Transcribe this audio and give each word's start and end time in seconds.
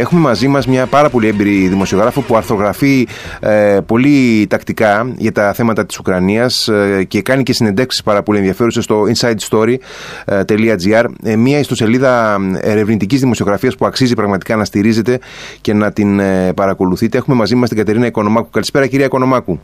Έχουμε 0.00 0.20
μαζί 0.20 0.48
μας 0.48 0.66
μια 0.66 0.86
πάρα 0.86 1.10
πολύ 1.10 1.28
έμπειρη 1.28 1.68
δημοσιογράφο 1.68 2.20
που 2.20 2.36
αρθρογραφεί 2.36 3.08
ε, 3.40 3.78
πολύ 3.86 4.46
τακτικά 4.46 5.12
για 5.16 5.32
τα 5.32 5.52
θέματα 5.52 5.86
της 5.86 5.98
Ουκρανίας 5.98 6.68
ε, 6.68 7.04
και 7.08 7.22
κάνει 7.22 7.42
και 7.42 7.52
συνεντεύξεις 7.52 8.02
πάρα 8.02 8.22
πολύ 8.22 8.38
ενδιαφέρουσες 8.38 8.84
στο 8.84 9.02
insidestory.gr. 9.14 11.04
Ε, 11.22 11.36
μια 11.36 11.58
ιστοσελίδα 11.58 12.38
ερευνητικής 12.60 13.20
δημοσιογραφίας 13.20 13.76
που 13.76 13.86
αξίζει 13.86 14.14
πραγματικά 14.14 14.56
να 14.56 14.64
στηρίζετε 14.64 15.18
και 15.60 15.74
να 15.74 15.92
την 15.92 16.20
ε, 16.20 16.52
παρακολουθείτε. 16.52 17.18
Έχουμε 17.18 17.36
μαζί 17.36 17.54
μας 17.54 17.68
την 17.68 17.78
Κατερίνα 17.78 18.06
Οικονομάκου. 18.06 18.50
Καλησπέρα, 18.50 18.86
κυρία 18.86 19.06
Οικονομάκου. 19.06 19.60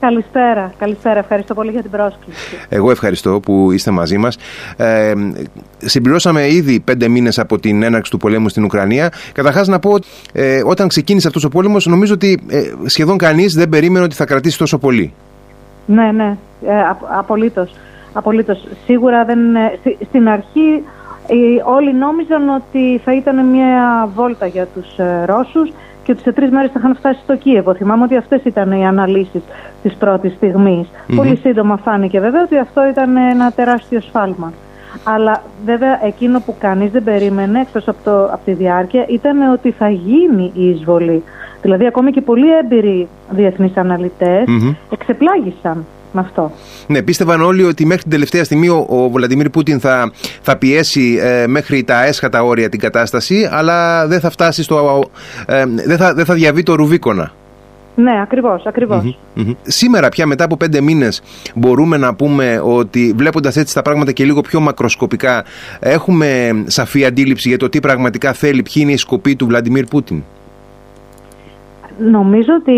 Καλησπέρα, 0.00 0.72
καλησπέρα. 0.78 1.18
Ευχαριστώ 1.18 1.54
πολύ 1.54 1.70
για 1.70 1.82
την 1.82 1.90
πρόσκληση. 1.90 2.38
Εγώ 2.68 2.90
ευχαριστώ 2.90 3.40
που 3.40 3.72
είστε 3.72 3.90
μαζί 3.90 4.18
μας. 4.18 4.38
Ε, 4.76 5.12
συμπληρώσαμε 5.76 6.48
ήδη 6.48 6.80
πέντε 6.80 7.08
μήνες 7.08 7.38
από 7.38 7.58
την 7.58 7.82
έναρξη 7.82 8.10
του 8.10 8.16
πολέμου 8.16 8.48
στην 8.48 8.64
Ουκρανία. 8.64 9.12
Καταρχάς 9.32 9.68
να 9.68 9.78
πω 9.78 9.90
ότι 9.90 10.06
ε, 10.32 10.62
όταν 10.64 10.88
ξεκίνησε 10.88 11.26
αυτός 11.26 11.44
ο 11.44 11.48
πόλεμος 11.48 11.86
νομίζω 11.86 12.14
ότι 12.14 12.40
ε, 12.48 12.62
σχεδόν 12.84 13.18
κανείς 13.18 13.54
δεν 13.54 13.68
περίμενε 13.68 14.04
ότι 14.04 14.14
θα 14.14 14.24
κρατήσει 14.24 14.58
τόσο 14.58 14.78
πολύ. 14.78 15.12
Ναι, 15.86 16.12
ναι, 16.12 16.36
ε, 16.66 16.72
απολύτως. 17.18 17.74
απολύτως. 18.12 18.68
Σίγουρα 18.86 19.24
δεν, 19.24 19.56
ε, 19.56 19.78
στην 20.08 20.28
αρχή 20.28 20.82
όλοι 21.64 21.94
νόμιζαν 21.94 22.48
ότι 22.48 23.00
θα 23.04 23.14
ήταν 23.14 23.46
μια 23.46 24.08
βόλτα 24.14 24.46
για 24.46 24.66
τους 24.66 24.98
ε, 24.98 25.24
Ρώσους 25.26 25.72
και 26.08 26.14
ότι 26.14 26.22
σε 26.22 26.32
τρεις 26.32 26.50
μέρες 26.50 26.70
θα 26.70 26.78
είχαν 26.78 26.94
φτάσει 26.96 27.20
στο 27.22 27.36
Κίεβο. 27.36 27.74
Θυμάμαι 27.74 28.02
ότι 28.04 28.16
αυτές 28.16 28.44
ήταν 28.44 28.72
οι 28.72 28.86
αναλύσεις 28.86 29.42
της 29.82 29.94
πρώτης 29.94 30.36
Πολύ 31.16 31.36
σύντομα 31.36 31.76
φάνηκε 31.76 32.20
βέβαια 32.20 32.42
ότι 32.42 32.58
αυτό 32.58 32.88
ήταν 32.88 33.16
ένα 33.16 33.52
τεράστιο 33.52 34.00
σφάλμα. 34.00 34.52
Αλλά 35.04 35.42
βέβαια 35.64 36.04
εκείνο 36.04 36.40
που 36.40 36.54
κανείς 36.58 36.90
δεν 36.90 37.04
περίμενε 37.04 37.60
εκτός 37.60 37.88
από, 37.88 37.98
το, 38.04 38.24
από 38.24 38.40
τη 38.44 38.52
διάρκεια 38.52 39.06
ήταν 39.08 39.52
ότι 39.52 39.70
θα 39.70 39.88
γίνει 39.88 40.52
η 40.54 40.68
εισβολή. 40.68 41.22
Δηλαδή 41.62 41.86
ακόμη 41.86 42.10
και 42.10 42.20
πολύ 42.20 42.56
έμπειροι 42.56 43.08
διεθνείς 43.30 43.76
εξεπλάγησαν 44.90 45.86
με 46.12 46.20
αυτό. 46.20 46.52
Ναι, 46.86 47.02
πίστευαν 47.02 47.40
όλοι 47.40 47.64
ότι 47.64 47.86
μέχρι 47.86 48.02
την 48.02 48.10
τελευταία 48.10 48.44
στιγμή 48.44 48.68
ο, 48.68 48.86
ο 48.88 49.10
Βλαντιμίρ 49.10 49.50
Πούτιν 49.50 49.80
θα, 49.80 50.12
θα 50.42 50.56
πιέσει 50.56 51.18
ε, 51.22 51.46
μέχρι 51.46 51.84
τα 51.84 52.04
έσχατα 52.04 52.42
όρια 52.42 52.68
την 52.68 52.80
κατάσταση, 52.80 53.48
αλλά 53.52 54.06
δεν 54.06 54.20
θα 54.20 54.30
φτάσει 54.30 54.62
στο. 54.62 55.04
Ε, 55.46 55.64
δεν, 55.86 55.96
θα, 55.96 56.14
δεν 56.14 56.24
θα 56.24 56.34
διαβεί 56.34 56.62
το 56.62 56.74
Ρουβίκονα. 56.74 57.32
Ναι, 57.94 58.20
ακριβώς, 58.20 58.62
Σήμερα 59.62 60.08
πια 60.08 60.26
μετά 60.26 60.44
από 60.44 60.56
πέντε 60.56 60.80
μήνες 60.80 61.22
μπορούμε 61.54 61.96
να 61.96 62.14
πούμε 62.14 62.60
ότι 62.64 63.14
βλέποντας 63.16 63.56
έτσι 63.56 63.74
τα 63.74 63.82
πράγματα 63.82 64.12
και 64.12 64.24
λίγο 64.24 64.40
πιο 64.40 64.60
μακροσκοπικά 64.60 65.44
έχουμε 65.80 66.62
σαφή 66.66 67.04
αντίληψη 67.04 67.48
για 67.48 67.58
το 67.58 67.68
τι 67.68 67.80
πραγματικά 67.80 68.32
θέλει, 68.32 68.62
ποιοι 68.62 68.74
είναι 68.76 68.92
οι 68.92 68.96
σκοποί 68.96 69.36
του 69.36 69.46
Βλαντιμίρ 69.46 69.84
Πούτιν. 69.84 70.22
Νομίζω 71.98 72.52
ότι 72.60 72.76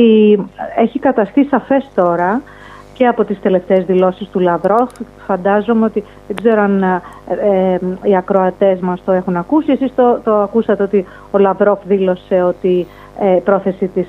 έχει 0.76 0.98
καταστεί 0.98 1.46
σαφές 1.50 1.90
τώρα 1.94 2.42
και 3.00 3.06
από 3.06 3.24
τις 3.24 3.40
τελευταίες 3.42 3.84
δηλώσεις 3.84 4.28
του 4.28 4.40
Λαυρόφ. 4.40 4.90
Φαντάζομαι 5.26 5.84
ότι 5.84 6.04
δεν 6.26 6.36
ξέρω 6.36 6.62
αν 6.62 6.82
ε, 6.82 7.02
ε, 7.28 7.78
οι 8.02 8.16
ακροατές 8.16 8.80
μας 8.80 9.02
το 9.04 9.12
έχουν 9.12 9.36
ακούσει. 9.36 9.72
Εσείς 9.72 9.92
το, 9.94 10.20
το 10.24 10.34
ακούσατε 10.34 10.82
ότι 10.82 11.06
ο 11.30 11.38
Λαυρόφ 11.38 11.78
δήλωσε 11.86 12.42
ότι 12.42 12.86
ε, 13.20 13.36
η 13.36 13.40
πρόθεση 13.40 13.86
της, 13.86 14.06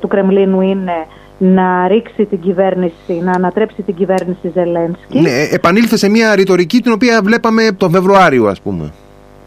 του 0.00 0.08
Κρεμλίνου 0.08 0.60
είναι 0.60 1.06
να 1.38 1.88
ρίξει 1.88 2.24
την 2.24 2.40
κυβέρνηση, 2.40 3.20
να 3.22 3.32
ανατρέψει 3.32 3.82
την 3.82 3.94
κυβέρνηση 3.94 4.48
Ζελένσκι. 4.54 5.20
Ναι, 5.20 5.42
επανήλθε 5.50 5.96
σε 5.96 6.08
μια 6.08 6.34
ρητορική 6.34 6.80
την 6.80 6.92
οποία 6.92 7.20
βλέπαμε 7.22 7.62
τον 7.76 7.90
Φεβρουάριο 7.90 8.46
ας 8.46 8.60
πούμε. 8.60 8.92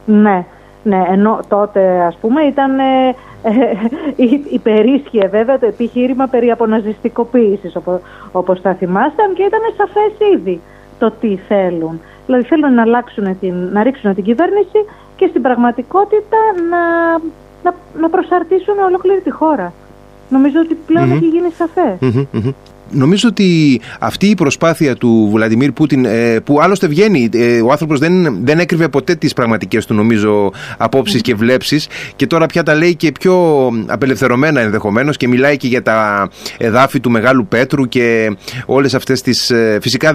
Ναι, 0.05 0.45
ναι, 0.83 1.03
ενώ 1.11 1.39
τότε 1.47 2.01
ας 2.07 2.17
πούμε 2.21 2.41
ήταν 2.41 2.71
υπερίσχυε 4.49 5.27
βέβαια 5.27 5.59
το 5.59 5.65
επιχείρημα 5.65 6.27
περί 6.27 6.51
αποναζιστικοποίησης 6.51 7.77
όπως 8.31 8.61
θα 8.61 8.73
θυμάσταν 8.73 9.33
και 9.33 9.43
ήταν 9.43 9.59
σαφές 9.77 10.11
ήδη 10.35 10.61
το 11.00 11.11
τι 11.19 11.38
θέλουν. 11.47 12.01
Δηλαδή 12.25 12.45
θέλουν 12.45 12.73
να, 12.73 12.81
αλλάξουν 12.81 13.39
την, 13.39 13.53
να 13.72 13.83
ρίξουν 13.83 14.16
την 14.16 14.23
κυβέρνηση 14.23 14.85
και 15.16 15.28
στην 15.29 15.41
πραγματικότητα 15.41 16.38
να, 16.69 17.11
να, 17.63 17.75
να 18.01 18.09
προσαρτήσουν 18.09 18.78
ολόκληρη 18.88 19.22
τη 19.22 19.31
χώρα. 19.31 19.73
Νομίζω 20.29 20.59
ότι 20.59 20.77
έχει 20.95 21.27
γίνει 21.27 21.51
Νομίζω 22.91 23.29
ότι 23.29 23.81
αυτή 24.00 24.28
η 24.28 24.35
προσπάθεια 24.35 24.96
του 24.96 25.29
Βλαντιμίρ 25.34 25.72
Πούτιν, 25.72 26.06
ε, 26.06 26.40
που 26.40 26.62
άλλωστε 26.62 26.88
βγαίνει, 26.88 27.29
ε, 27.34 27.62
ο 27.62 27.72
άνθρωπος 27.72 28.00
δεν, 28.00 28.46
δεν 28.46 28.59
έκρυβε 28.59 28.88
ποτέ 28.88 29.16
τις 29.16 29.34
πραγματικές 29.34 29.85
του 29.85 29.94
νομίζω 29.94 30.51
απόψεις 30.78 31.22
και 31.22 31.35
βλέψεις 31.35 31.88
και 32.16 32.28
τώρα 32.28 32.45
πια 32.45 32.63
τα 32.63 32.75
λέει 32.75 32.95
και 32.95 33.12
πιο 33.19 33.69
απελευθερωμένα 33.85 34.62
ενδεχομένως 34.62 35.18
και 35.18 35.28
μιλάει 35.28 35.57
και 35.57 35.68
για 35.68 35.81
τα 35.81 36.29
εδάφη 36.57 37.00
του 37.00 37.12
Μεγάλου 37.12 37.47
Πέτρου 37.47 37.88
και 37.88 38.35
όλες 38.66 38.94
αυτές 38.94 39.22
τις. 39.22 39.50
Ε, 39.50 39.78
φυσικά 39.81 40.13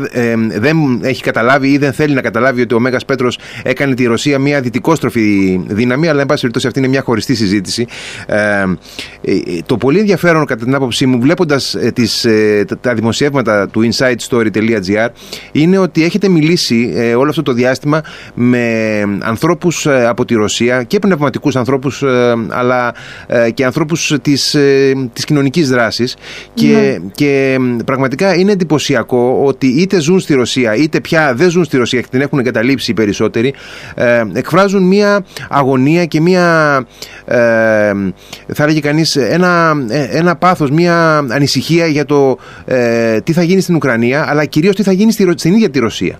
δεν 0.58 1.00
έχει 1.02 1.22
καταλάβει 1.22 1.68
ή 1.68 1.78
δεν 1.78 1.92
θέλει 1.92 2.14
να 2.14 2.20
καταλάβει 2.20 2.60
ότι 2.60 2.74
ο 2.74 2.80
Μέγας 2.80 3.04
Πέτρος 3.04 3.38
έκανε 3.62 3.94
τη 3.94 4.04
Ρωσία 4.04 4.38
μια 4.38 4.60
δυτικόστροφη 4.60 5.60
δύναμη, 5.66 6.08
αλλά 6.08 6.20
εν 6.20 6.26
πάση 6.26 6.40
περιπτώσει 6.40 6.66
αυτή 6.66 6.78
είναι 6.78 6.88
μια 6.88 7.02
χωριστή 7.02 7.34
συζήτηση. 7.34 7.86
το 9.66 9.76
πολύ 9.76 9.98
ενδιαφέρον 9.98 10.44
κατά 10.44 10.64
την 10.64 10.74
άποψή 10.74 11.06
μου, 11.06 11.20
βλέποντας 11.20 11.76
τις 11.94 12.26
τα 12.80 12.94
δημοσιεύματα 12.94 13.68
του 13.68 13.90
insidestory.gr 13.92 15.08
είναι 15.52 15.78
ότι 15.78 16.04
έχετε 16.04 16.28
μιλήσει 16.28 16.92
ε, 16.94 17.14
όλο 17.14 17.28
αυτό 17.28 17.42
το 17.42 17.52
διάστημα 17.52 18.02
με 18.34 18.58
ανθρώπους 19.20 19.86
ε, 19.86 20.06
από 20.06 20.24
τη 20.24 20.34
Ρωσία 20.34 20.82
και 20.82 20.98
πνευματικούς 20.98 21.56
ανθρώπους 21.56 22.02
ε, 22.02 22.34
αλλά 22.48 22.94
και 23.54 23.64
ανθρώπους 23.64 24.14
της, 24.22 24.56
της 25.12 25.24
κοινωνικής 25.24 25.68
δράσης 25.68 26.16
και, 26.54 26.66
ναι. 26.66 27.10
και 27.14 27.58
πραγματικά 27.84 28.34
είναι 28.34 28.52
εντυπωσιακό 28.52 29.42
ότι 29.44 29.66
είτε 29.66 30.00
ζουν 30.00 30.20
στη 30.20 30.34
Ρωσία 30.34 30.74
είτε 30.74 31.00
πια 31.00 31.34
δεν 31.34 31.50
ζουν 31.50 31.64
στη 31.64 31.76
Ρωσία 31.76 32.00
και 32.00 32.06
την 32.10 32.20
έχουν 32.20 32.38
εγκαταλείψει 32.38 32.90
οι 32.90 32.94
περισσότεροι 32.94 33.54
εκφράζουν 34.32 34.82
μια 34.82 35.24
αγωνία 35.48 36.04
και 36.04 36.20
μια 36.20 36.86
θα 38.52 38.62
έλεγε 38.62 38.80
κανείς 38.80 39.16
ένα, 39.16 39.74
ένα 40.10 40.36
πάθος, 40.36 40.70
μια 40.70 41.18
ανησυχία 41.18 41.86
για 41.86 42.04
το 42.04 42.38
ε, 42.64 43.20
τι 43.20 43.32
θα 43.32 43.42
γίνει 43.42 43.60
στην 43.60 43.74
Ουκρανία, 43.74 44.24
αλλά 44.28 44.44
κυρίως 44.44 44.74
τι 44.74 44.82
θα 44.82 44.92
γίνει 44.92 45.12
στη, 45.12 45.32
στην 45.36 45.52
ίδια 45.52 45.70
τη 45.70 45.78
Ρωσία. 45.78 46.18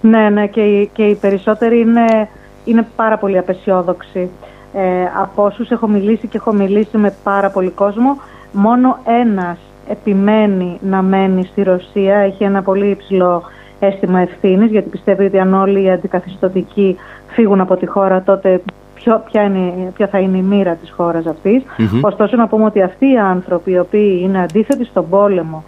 Ναι, 0.00 0.28
ναι, 0.28 0.46
και, 0.46 0.60
οι, 0.60 0.90
και 0.92 1.02
οι 1.02 1.14
περισσότεροι 1.14 1.80
είναι, 1.80 2.28
είναι 2.64 2.86
πάρα 2.96 3.18
πολύ 3.18 3.38
απεσιόδοξοι. 3.38 4.30
Ε, 4.72 4.80
από 5.22 5.44
όσους 5.44 5.70
έχω 5.70 5.88
μιλήσει 5.88 6.26
και 6.26 6.36
έχω 6.36 6.52
μιλήσει 6.52 6.96
με 6.96 7.14
πάρα 7.22 7.50
πολύ 7.50 7.70
κόσμο, 7.70 8.20
μόνο 8.52 8.98
ένας 9.22 9.58
επιμένει 9.88 10.78
να 10.80 11.02
μένει 11.02 11.48
στη 11.50 11.62
Ρωσία, 11.62 12.16
έχει 12.16 12.44
ένα 12.44 12.62
πολύ 12.62 12.90
υψηλό 12.90 13.42
αίσθημα 13.78 14.20
ευθύνης, 14.20 14.70
γιατί 14.70 14.88
πιστεύει 14.88 15.24
ότι 15.24 15.38
αν 15.38 15.54
όλοι 15.54 15.82
οι 15.82 15.90
αντικαθιστοτικοί 15.90 16.96
φύγουν 17.28 17.60
από 17.60 17.76
τη 17.76 17.86
χώρα, 17.86 18.22
τότε 18.22 18.60
ποιο, 19.08 19.22
ποια, 19.30 19.42
είναι, 19.42 19.92
ποια 19.96 20.06
θα 20.06 20.18
είναι 20.18 20.36
η 20.36 20.42
μοίρα 20.42 20.74
της 20.74 20.90
χώρας 20.90 21.26
αυτής. 21.26 21.62
Ωστόσο 22.00 22.36
να 22.36 22.46
πούμε 22.46 22.64
ότι 22.64 22.82
αυτοί 22.82 23.10
οι 23.12 23.18
άνθρωποι 23.18 23.70
οι 23.70 23.78
οποίοι 23.78 24.20
είναι 24.22 24.42
αντίθετοι 24.42 24.84
στον 24.84 25.08
πόλεμο 25.08 25.64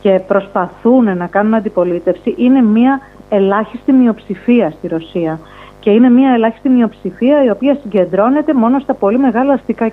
και 0.00 0.20
προσπαθούν 0.26 1.16
να 1.16 1.26
κάνουν 1.26 1.54
αντιπολίτευση 1.54 2.34
είναι 2.38 2.62
μια 2.62 3.00
ελάχιστη 3.28 3.92
μειοψηφία 3.92 4.70
στη 4.70 4.88
Ρωσία. 4.88 5.40
Και 5.80 5.90
είναι 5.90 6.10
μια 6.10 6.30
ελάχιστη 6.30 6.68
μειοψηφία 6.68 7.44
η 7.44 7.50
οποία 7.50 7.78
συγκεντρώνεται 7.82 8.54
μόνο 8.54 8.78
στα 8.78 8.94
πολύ 8.94 9.18
μεγάλα 9.18 9.52
αστικά 9.52 9.88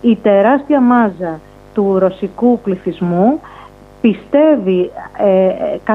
Η 0.00 0.16
τεράστια 0.22 0.80
μάζα 0.80 1.40
του 1.74 1.98
ρωσικού 1.98 2.60
πληθυσμού 2.60 3.40
πιστεύει 4.00 4.90
ε, 5.18 5.94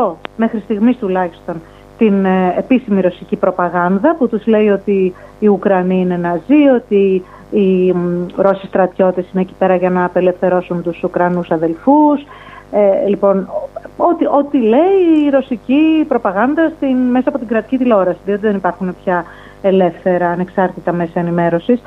100% 0.00 0.12
μέχρι 0.36 0.60
στιγμής 0.60 0.96
τουλάχιστον 0.96 1.54
την 1.98 2.24
ε, 2.24 2.54
επίσημη 2.58 3.00
ρωσική 3.00 3.36
προπαγάνδα 3.36 4.14
που 4.18 4.28
τους 4.28 4.46
λέει 4.46 4.68
ότι 4.68 5.14
οι 5.38 5.48
Ουκρανοί 5.48 6.00
είναι 6.00 6.16
ναζί, 6.16 6.68
ότι 6.74 7.24
οι 7.50 7.94
Ρώσοι 8.36 8.66
στρατιώτες 8.66 9.30
είναι 9.32 9.42
εκεί 9.42 9.54
πέρα 9.58 9.74
για 9.74 9.90
να 9.90 10.04
απελευθερώσουν 10.04 10.82
τους 10.82 11.02
Ουκρανούς 11.02 11.50
αδελφούς. 11.50 12.26
Ε, 12.70 13.08
λοιπόν, 13.08 13.48
ό,τι, 13.96 14.26
ό,τι 14.26 14.58
λέει 14.58 15.24
η 15.26 15.30
ρωσική 15.30 16.04
προπαγάνδα 16.08 16.72
στην, 16.76 16.96
μέσα 16.96 17.28
από 17.28 17.38
την 17.38 17.46
κρατική 17.46 17.78
τηλεόραση, 17.78 18.18
διότι 18.24 18.40
δεν 18.40 18.56
υπάρχουν 18.56 18.96
πια 19.04 19.24
ελεύθερα, 19.62 20.28
ανεξάρτητα 20.28 20.92
μέσα 20.92 21.20
ενημέρωσης. 21.20 21.82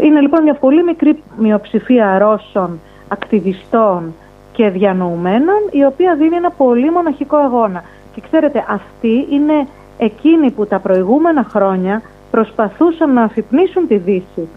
Είναι 0.00 0.20
λοιπόν 0.20 0.42
μια 0.42 0.54
πολύ 0.54 0.82
μικρή 0.82 1.22
μειοψηφία 1.38 2.18
Ρώσων 2.18 2.80
ακτιβιστών 3.08 4.14
και 4.52 4.68
διανοουμένων, 4.68 5.68
η 5.70 5.84
οποία 5.84 6.14
δίνει 6.14 6.36
ένα 6.36 6.50
πολύ 6.50 6.90
μοναχικό 6.90 7.36
αγώνα. 7.36 7.84
Και 8.16 8.22
ξέρετε, 8.30 8.64
αυτοί 8.68 9.26
είναι 9.30 9.66
εκείνοι 9.98 10.50
που 10.50 10.66
τα 10.66 10.78
προηγούμενα 10.78 11.46
χρόνια 11.50 12.02
προσπαθούσαν 12.30 13.12
να 13.12 13.22
αφυπνίσουν 13.22 13.86
τη 13.86 13.96
Δύση. 13.96 14.48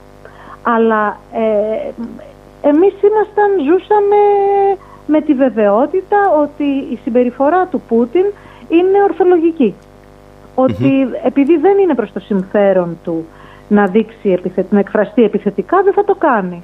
Αλλά 0.62 1.18
ε, 1.34 1.92
εμείς 2.62 2.94
ήμασταν, 3.02 3.50
ζούσαμε 3.58 4.16
με 5.08 5.22
τη 5.22 5.34
βεβαιότητα 5.34 6.18
ότι 6.42 6.64
η 6.64 7.00
συμπεριφορά 7.04 7.66
του 7.66 7.82
Πούτιν 7.88 8.26
είναι 8.70 9.04
ορθολογική. 9.04 9.76
Ότι 10.56 11.08
επειδή 11.24 11.58
δεν 11.58 11.78
είναι 11.78 11.96
προς 11.96 12.12
το 12.12 12.20
συμφέρον 12.20 12.98
του 13.04 13.26
να, 13.68 13.86
δείξει, 13.86 14.42
να 14.70 14.80
εκφραστεί 14.80 15.24
επιθετικά 15.24 15.82
δεν 15.84 15.94
θα 15.94 16.04
το 16.04 16.16
κάνει. 16.16 16.64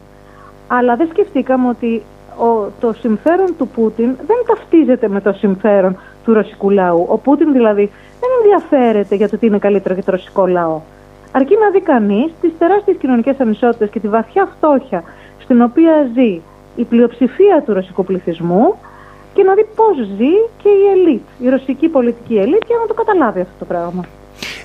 Αλλά 0.68 0.96
δεν 0.96 1.08
σκεφτήκαμε 1.12 1.70
ότι 1.70 2.02
ο, 2.38 2.72
το 2.80 2.94
συμφέρον 2.94 3.56
του 3.58 3.68
Πούτιν 3.68 4.16
δεν 4.28 4.38
ταυτίζεται 4.48 5.08
με 5.08 5.22
το 5.22 5.32
συμφέρον 5.32 5.98
του 6.26 6.34
ρωσικού 6.34 6.70
λαού. 6.70 7.06
Ο 7.10 7.18
Πούτιν 7.18 7.52
δηλαδή 7.52 7.92
δεν 8.20 8.30
ενδιαφέρεται 8.42 9.16
για 9.16 9.30
το 9.30 9.38
τι 9.38 9.46
είναι 9.46 9.58
καλύτερο 9.58 9.94
για 9.94 10.04
το 10.04 10.12
ρωσικό 10.12 10.48
λαό. 10.48 10.82
Αρκεί 11.32 11.58
να 11.58 11.70
δει 11.70 11.82
κανείς 11.82 12.32
τις 12.42 12.52
τεράστιες 12.58 12.98
κοινωνικές 12.98 13.40
ανισότητες 13.40 13.90
και 13.90 14.00
τη 14.00 14.08
βαθιά 14.08 14.50
φτώχεια 14.58 15.04
στην 15.40 15.62
οποία 15.62 16.10
ζει 16.14 16.42
η 16.76 16.84
πλειοψηφία 16.84 17.64
του 17.66 17.74
ρωσικού 17.74 18.04
πληθυσμού 18.04 18.76
και 19.34 19.44
να 19.44 19.54
δει 19.54 19.66
πώς 19.76 19.96
ζει 19.98 20.34
και 20.62 20.70
η 20.70 20.90
ελίτ, 20.92 21.24
η 21.40 21.50
ρωσική 21.50 21.88
πολιτική 21.88 22.38
ελίτ 22.38 22.64
για 22.68 22.78
να 22.82 22.88
το 22.88 22.94
καταλάβει 22.94 23.40
αυτό 23.40 23.54
το 23.60 23.66
πράγμα. 23.66 24.06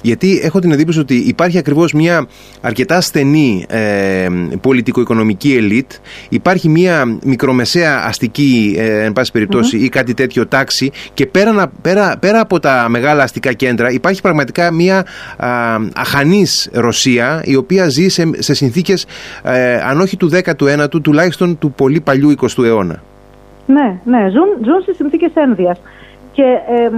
Γιατί 0.02 0.40
έχω 0.42 0.58
την 0.58 0.72
εντύπωση 0.72 0.98
ότι 0.98 1.14
υπάρχει 1.14 1.58
ακριβώς 1.58 1.92
μια 1.92 2.26
αρκετά 2.60 3.00
στενή 3.00 3.64
ε, 3.68 4.26
πολιτικο-οικονομική 4.60 5.54
ελίτ. 5.54 5.90
Υπάρχει 6.28 6.68
μια 6.68 7.18
μικρομεσαία 7.24 8.04
αστική, 8.06 8.76
ε, 8.78 9.04
εν 9.04 9.12
πάση 9.12 9.32
ή 9.72 9.88
κάτι 9.88 10.14
τέτοιο 10.14 10.46
τάξη. 10.46 10.90
Και 11.14 11.26
πέρα, 11.26 11.72
πέρα, 11.82 12.18
πέρα 12.18 12.40
από 12.40 12.60
τα 12.60 12.86
μεγάλα 12.88 13.22
αστικά 13.22 13.52
κέντρα 13.52 13.90
υπάρχει 13.90 14.20
πραγματικά 14.20 14.70
μια 14.70 15.06
αχανής 15.94 16.70
Ρωσία 16.72 17.42
η 17.44 17.56
οποία 17.56 17.88
ζει 17.88 18.08
σε, 18.08 18.30
σε 18.38 18.54
συνθήκες, 18.54 19.06
ε, 19.42 19.74
αν 19.74 20.00
όχι 20.00 20.16
του 20.16 20.30
19ου, 20.32 21.02
τουλάχιστον 21.02 21.58
του 21.58 21.72
πολύ 21.72 22.00
παλιού 22.00 22.34
20ου 22.40 22.64
αιώνα. 22.64 23.02
Ναι, 23.66 24.00
ναι, 24.04 24.30
ζουν, 24.30 24.64
ζουν 24.64 24.82
σε 24.84 24.92
συνθήκες 24.94 25.30
ένδυας. 25.34 25.80
Και 26.32 26.42
ε, 26.42 26.90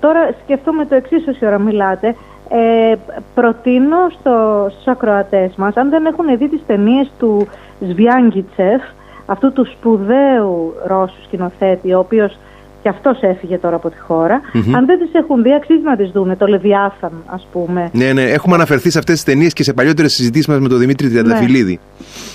τώρα 0.00 0.34
σκεφτούμε 0.44 0.84
το 0.84 0.94
εξής 0.94 1.26
όση 1.28 1.46
ώρα 1.46 1.58
μιλάτε. 1.58 2.14
Ε, 2.48 2.94
προτείνω 3.34 3.96
στο, 4.20 4.66
στους 4.70 4.86
ακροατές 4.86 5.54
μας, 5.56 5.76
αν 5.76 5.90
δεν 5.90 6.06
έχουν 6.06 6.38
δει 6.38 6.48
τις 6.48 6.60
ταινίες 6.66 7.10
του 7.18 7.48
Σβιάνγκιτσεφ, 7.80 8.82
αυτού 9.26 9.52
του 9.52 9.66
σπουδαίου 9.66 10.74
Ρώσου 10.86 11.22
σκηνοθέτη, 11.24 11.92
ο 11.92 11.98
οποίος 11.98 12.38
και 12.82 12.88
αυτός 12.88 13.20
έφυγε 13.20 13.58
τώρα 13.58 13.76
από 13.76 13.90
τη 13.90 13.98
χωρα 13.98 14.40
αν 14.74 14.86
δεν 14.86 14.98
τις 14.98 15.12
έχουν 15.12 15.42
δει 15.42 15.54
αξίζει 15.54 15.82
να 15.84 15.96
τις 15.96 16.10
δούνε, 16.10 16.36
το 16.36 16.46
Λεβιάθαν 16.46 17.12
ας 17.26 17.46
πούμε. 17.52 17.90
Ναι, 17.92 18.12
ναι, 18.12 18.22
έχουμε 18.22 18.54
αναφερθεί 18.54 18.90
σε 18.90 18.98
αυτές 18.98 19.14
τις 19.14 19.24
ταινίες 19.24 19.52
και 19.52 19.62
σε 19.62 19.72
παλιότερες 19.72 20.12
συζητήσεις 20.12 20.46
μας 20.46 20.58
με 20.58 20.68
τον 20.68 20.78
Δημήτρη 20.78 21.08
Τριανταφυλλίδη. 21.08 21.80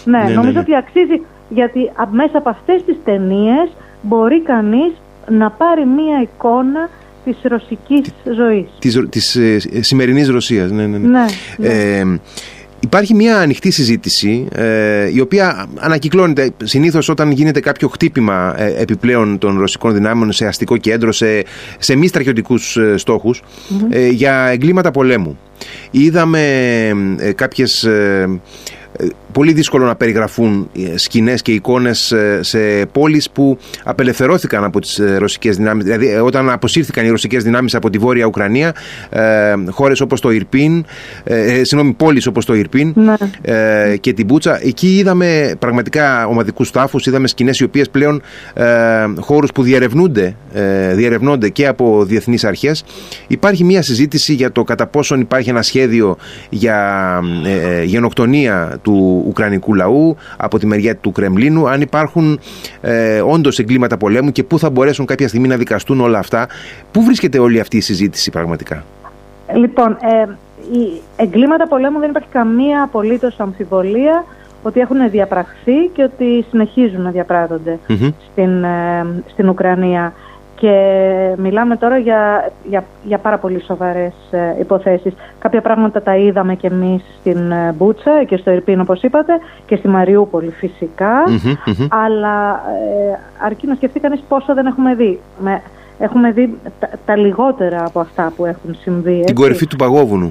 Ναι, 0.05 0.17
ναι, 0.17 0.23
ναι 0.23 0.33
νομίζω 0.33 0.53
ναι. 0.53 0.59
ότι 0.59 0.75
αξίζει, 0.75 1.21
γιατί 1.49 1.91
μέσα 2.11 2.37
από 2.37 2.49
αυτές 2.49 2.83
τις 2.85 2.97
ταινίες 3.03 3.69
μπορεί 4.01 4.41
κανείς 4.41 4.91
να 5.29 5.49
πάρει 5.49 5.85
μία 5.85 6.21
εικόνα 6.21 6.89
της 7.25 7.37
ρωσικής 7.43 8.13
ζωής. 8.35 8.67
Της, 8.79 8.99
της 9.09 9.35
ε, 9.35 9.59
σημερινής 9.81 10.27
Ρωσίας, 10.27 10.71
ναι, 10.71 10.85
ναι. 10.85 10.97
ναι. 10.97 11.07
ναι, 11.07 11.25
ναι. 11.57 11.67
Ε, 11.67 12.19
Υπάρχει 12.85 13.13
μια 13.13 13.37
ανοιχτή 13.37 13.71
συζήτηση 13.71 14.47
ε, 14.51 15.09
η 15.13 15.19
οποία 15.19 15.67
ανακυκλώνεται 15.79 16.51
συνήθως 16.63 17.09
όταν 17.09 17.31
γίνεται 17.31 17.59
κάποιο 17.59 17.87
χτύπημα 17.87 18.55
ε, 18.57 18.81
επιπλέον 18.81 19.37
των 19.37 19.59
ρωσικών 19.59 19.93
δυνάμεων 19.93 20.31
σε 20.31 20.45
αστικό 20.45 20.77
κέντρο, 20.77 21.11
σε, 21.11 21.43
σε 21.79 21.95
μη 21.95 22.07
στρατιωτικούς 22.07 22.77
ε, 22.77 22.97
στόχους 22.97 23.41
για 24.11 24.45
εγκλήματα 24.45 24.91
πολέμου. 24.91 25.37
Είδαμε 25.91 26.41
κάποιες 27.35 27.87
πολύ 29.35 29.53
δύσκολο 29.53 29.85
να 29.85 29.95
περιγραφούν 29.95 30.69
ε, 30.77 30.97
σκηνές 30.97 31.41
και 31.41 31.51
εικόνες 31.51 32.11
ε, 32.11 32.39
σε 32.43 32.85
πόλεις 32.91 33.29
που 33.29 33.57
απελευθερώθηκαν 33.83 34.63
από 34.63 34.79
τις 34.79 34.99
ε, 34.99 35.17
ρωσικές 35.17 35.57
δυνάμεις. 35.57 35.83
Δηλαδή 35.83 36.15
όταν 36.15 36.49
αποσύρθηκαν 36.49 37.05
οι 37.05 37.09
ρωσικές 37.09 37.43
δυνάμεις 37.43 37.75
από 37.75 37.89
τη 37.89 37.97
Βόρεια 37.97 38.25
Ουκρανία, 38.25 38.73
χώρες 39.69 40.01
όπως 40.01 40.21
το 40.21 40.31
Ιρπίν, 40.31 40.85
συγγνώμη, 41.61 41.93
πόλεις 41.93 42.27
όπως 42.27 42.45
το 42.45 42.53
Ιρπίν 42.53 42.93
ναι. 42.95 43.15
και 43.95 44.13
την 44.13 44.27
Πούτσα, 44.27 44.59
εκεί 44.65 44.97
είδαμε 44.97 45.55
πραγματικά 45.59 46.27
ομαδικούς 46.27 46.71
τάφους, 46.71 47.05
είδαμε 47.05 47.27
σκηνές 47.27 47.59
οι 47.59 47.63
οποίες 47.63 47.89
πλέον 47.89 48.21
χώρους 49.19 49.51
που 49.51 49.63
διερευνούνται, 49.63 50.35
διερευνώνται 50.93 51.49
και 51.49 51.67
από 51.67 52.03
διεθνείς 52.05 52.43
αρχές. 52.43 52.83
Υπάρχει 53.27 53.63
μια 53.63 53.81
συζήτηση 53.81 54.33
για 54.33 54.51
το 54.51 54.63
κατά 54.63 54.87
πόσον 54.87 55.19
υπάρχει 55.19 55.49
ένα 55.49 55.61
σχέδιο 55.61 56.17
για 56.49 57.19
γενοκτονία 57.83 58.79
του 58.85 59.23
Ουκρανικού 59.27 59.73
λαού, 59.73 60.15
από 60.37 60.59
τη 60.59 60.65
μεριά 60.65 60.95
του 60.95 61.11
Κρεμλίνου, 61.11 61.69
αν 61.69 61.81
υπάρχουν 61.81 62.39
ε, 62.81 63.21
όντως 63.21 63.59
εγκλήματα 63.59 63.97
πολέμου 63.97 64.31
και 64.31 64.43
πού 64.43 64.59
θα 64.59 64.69
μπορέσουν 64.69 65.05
κάποια 65.05 65.27
στιγμή 65.27 65.47
να 65.47 65.57
δικαστούν 65.57 65.99
όλα 65.99 66.19
αυτά. 66.19 66.47
Πού 66.91 67.03
βρίσκεται 67.03 67.39
όλη 67.39 67.59
αυτή 67.59 67.77
η 67.77 67.81
συζήτηση 67.81 68.31
πραγματικά; 68.31 68.83
Λοιπόν, 69.53 69.91
ε, 69.91 70.29
οι 70.71 71.01
εγκλήματα 71.15 71.67
πολέμου 71.67 71.99
δεν 71.99 72.09
υπάρχει 72.09 72.29
καμία 72.31 72.83
απολύτως 72.83 73.39
αμφιβολία 73.39 74.25
ότι 74.63 74.79
έχουν 74.79 75.09
διαπραχθεί 75.09 75.89
και 75.93 76.03
ότι 76.03 76.45
συνεχίζουν 76.49 77.01
να 77.01 77.11
διαπράττονται 77.11 77.79
στην, 78.31 78.63
ε, 78.63 79.05
στην 79.27 79.49
Ουκρανία. 79.49 80.13
Και 80.65 81.35
μιλάμε 81.37 81.75
τώρα 81.75 81.97
για, 81.97 82.51
για, 82.69 82.83
για 83.03 83.17
πάρα 83.17 83.37
πολύ 83.37 83.63
σοβαρές 83.65 84.13
ε, 84.31 84.55
υποθέσεις. 84.59 85.13
Κάποια 85.39 85.61
πράγματα 85.61 86.01
τα 86.01 86.15
είδαμε 86.15 86.55
και 86.55 86.67
εμείς 86.67 87.03
στην 87.19 87.51
ε, 87.51 87.73
Μπούτσα 87.77 88.23
και 88.23 88.37
στο 88.37 88.51
Ιρπίν 88.51 88.79
όπως 88.79 89.01
είπατε 89.01 89.33
και 89.65 89.75
στη 89.75 89.87
Μαριούπολη 89.87 90.53
αλλά 91.89 92.51
ε, 92.51 93.19
αρκεί 93.45 93.67
να 93.67 93.75
σκεφτεί 93.75 93.99
κανείς 93.99 94.23
πόσο 94.27 94.53
δεν 94.53 94.65
έχουμε 94.65 94.95
δει. 94.95 95.19
Με, 95.39 95.61
έχουμε 95.99 96.31
δει 96.31 96.57
τα, 97.05 97.15
λιγότερα 97.15 97.85
από 97.85 97.99
αυτά 97.99 98.33
που 98.35 98.45
έχουν 98.45 98.75
συμβεί. 98.81 99.23
Την 99.25 99.35
κορυφή 99.35 99.67
του 99.67 99.75
παγόβουνου. 99.75 100.29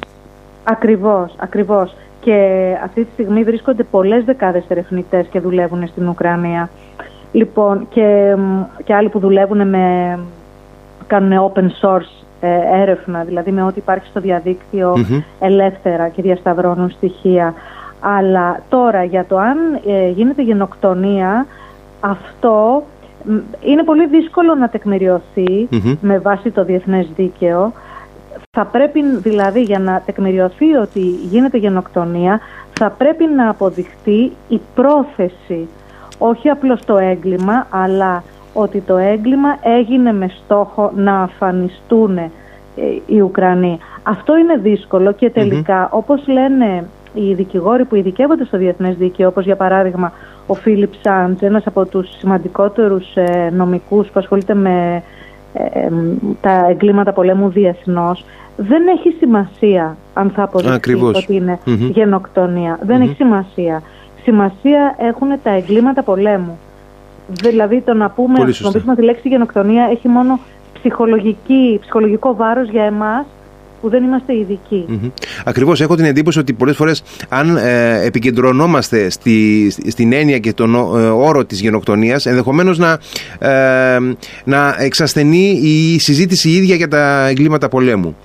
Ακριβώς, 0.64 1.34
ακριβώς. 1.36 1.94
Και 2.20 2.68
αυτή 2.84 3.04
τη 3.04 3.10
στιγμή 3.12 3.42
βρίσκονται 3.42 3.82
πολλές 3.82 4.24
δεκάδες 4.24 4.64
ερευνητές 4.68 5.26
και 5.26 5.40
δουλεύουν 5.40 5.86
στην 5.86 6.08
Ουκρανία. 6.08 6.70
Λοιπόν, 7.34 7.86
και, 7.90 8.36
και 8.84 8.94
άλλοι 8.94 9.08
που 9.08 9.18
δουλεύουν 9.18 9.68
με, 9.68 10.18
κάνουν 11.06 11.52
open 11.52 11.64
source 11.80 12.24
ε, 12.40 12.80
έρευνα, 12.80 13.24
δηλαδή 13.24 13.50
με 13.50 13.62
ό,τι 13.62 13.78
υπάρχει 13.78 14.06
στο 14.06 14.20
διαδικτυο 14.20 14.96
ελεύθερα 15.40 16.08
και 16.08 16.22
διασταυρώνουν 16.22 16.90
στοιχεία. 16.90 17.54
Αλλά 18.00 18.62
τώρα 18.68 19.04
για 19.04 19.24
το 19.24 19.38
αν 19.38 19.58
ε, 19.86 20.08
γίνεται 20.08 20.42
γενοκτονία, 20.42 21.46
αυτό 22.00 22.82
είναι 23.60 23.84
πολύ 23.84 24.06
δύσκολο 24.06 24.54
να 24.54 24.68
τεκμηριωθει 24.68 25.68
με 26.00 26.18
βάση 26.18 26.50
το 26.50 26.64
διεθνές 26.64 27.06
δίκαιο. 27.16 27.72
Θα 28.50 28.64
πρέπει 28.64 29.00
δηλαδή 29.16 29.62
για 29.62 29.78
να 29.78 30.02
τεκμηριωθεί 30.06 30.74
ότι 30.74 31.00
γίνεται 31.00 31.58
γενοκτονία, 31.58 32.40
θα 32.72 32.90
πρέπει 32.90 33.24
να 33.24 33.48
αποδειχτεί 33.48 34.32
η 34.48 34.60
πρόθεση 34.74 35.68
όχι 36.18 36.48
απλώς 36.48 36.84
το 36.84 36.98
έγκλημα, 36.98 37.66
αλλά 37.70 38.22
ότι 38.52 38.80
το 38.80 38.96
έγκλημα 38.96 39.56
έγινε 39.62 40.12
με 40.12 40.30
στόχο 40.44 40.92
να 40.96 41.20
αφανιστούν 41.20 42.18
ε, 42.18 42.30
οι 43.06 43.20
Ουκρανοί. 43.20 43.78
Αυτό 44.02 44.36
είναι 44.36 44.56
δύσκολο 44.56 45.12
και 45.12 45.30
τελικά, 45.30 45.88
όπως 45.92 46.26
λένε 46.26 46.84
οι 47.14 47.34
δικηγόροι 47.34 47.84
που 47.84 47.94
ειδικεύονται 47.94 48.44
στο 48.44 48.58
διεθνές 48.58 48.96
δίκαιο, 48.96 49.28
όπως 49.28 49.44
για 49.44 49.56
παράδειγμα 49.56 50.12
ο 50.46 50.54
Φίλιπ 50.54 50.92
Σάντζ, 51.00 51.42
ένας 51.42 51.66
από 51.66 51.86
τους 51.86 52.08
σημαντικότερους 52.18 53.14
ε, 53.14 53.50
νομικούς 53.56 54.06
που 54.06 54.18
ασχολείται 54.18 54.54
με 54.54 55.02
ε, 55.54 55.88
τα 56.40 56.66
εγκλήματα 56.70 57.12
πολέμου 57.12 57.48
διεθνώς, 57.48 58.24
δεν 58.56 58.82
έχει 58.88 59.16
σημασία 59.18 59.96
αν 60.14 60.30
θα 60.30 60.42
αποδειχθεί 60.42 60.94
ότι 60.94 61.34
είναι 61.34 61.58
γενοκτονία. 61.66 62.78
Δεν 62.82 63.00
έχει 63.00 63.14
σημασία 63.14 63.82
σημασία 64.24 64.96
έχουν 64.98 65.28
τα 65.42 65.50
εγκλήματα 65.50 66.02
πολέμου. 66.02 66.58
Δηλαδή 67.28 67.80
το 67.80 67.94
να 67.94 68.10
πούμε, 68.10 68.38
να 68.38 68.44
χρησιμοποιήσουμε 68.44 68.94
τη 68.94 69.02
λέξη 69.02 69.28
γενοκτονία 69.28 69.88
έχει 69.90 70.08
μόνο 70.08 70.40
ψυχολογική, 70.72 71.78
ψυχολογικό 71.80 72.34
βάρος 72.34 72.68
για 72.68 72.84
εμάς 72.84 73.26
που 73.80 73.90
δεν 73.90 74.04
είμαστε 74.04 74.36
ειδικοί. 74.36 74.84
Mm-hmm. 74.88 75.10
Ακριβώς, 75.44 75.80
έχω 75.80 75.94
την 75.94 76.04
εντύπωση 76.04 76.38
ότι 76.38 76.52
πολλές 76.52 76.76
φορές 76.76 77.02
αν 77.28 77.56
ε, 77.56 78.04
επικεντρωνόμαστε 78.04 79.10
στη, 79.10 79.70
στην 79.88 80.12
έννοια 80.12 80.38
και 80.38 80.52
τον 80.52 80.74
ε, 80.74 80.78
όρο 81.08 81.44
της 81.44 81.60
γενοκτονίας 81.60 82.26
ενδεχομένως 82.26 82.78
να, 82.78 82.98
ε, 83.38 83.98
να 84.44 84.76
εξασθενεί 84.78 85.50
η 85.62 85.98
συζήτηση 85.98 86.50
ίδια 86.50 86.74
για 86.74 86.88
τα 86.88 87.26
εγκλήματα 87.26 87.68
πολέμου. 87.68 88.16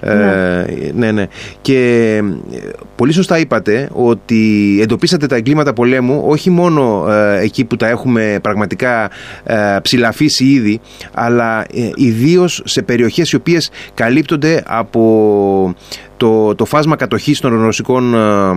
Ναι. 0.00 0.64
ναι, 0.94 1.12
ναι. 1.12 1.26
Και 1.60 2.06
ε, 2.52 2.70
πολύ 2.96 3.12
σωστά 3.12 3.38
είπατε 3.38 3.88
ότι 3.92 4.78
εντοπίσατε 4.82 5.26
τα 5.26 5.36
εγκλήματα 5.36 5.72
πολέμου 5.72 6.22
όχι 6.26 6.50
μόνο 6.50 7.06
ε, 7.10 7.40
εκεί 7.40 7.64
που 7.64 7.76
τα 7.76 7.88
έχουμε 7.88 8.38
πραγματικά 8.42 9.10
ε, 9.44 9.76
ψηλαφίσει 9.82 10.44
ήδη, 10.44 10.80
αλλά 11.14 11.60
ε, 11.60 11.90
ιδίως 11.94 12.62
σε 12.64 12.82
περιοχές 12.82 13.32
οι 13.32 13.36
οποίες 13.36 13.70
καλύπτονται 13.94 14.62
από 14.66 15.74
το, 16.16 16.54
το 16.54 16.64
φάσμα 16.64 16.96
κατοχής 16.96 17.40
των 17.40 17.62
ρωσικών 17.62 18.14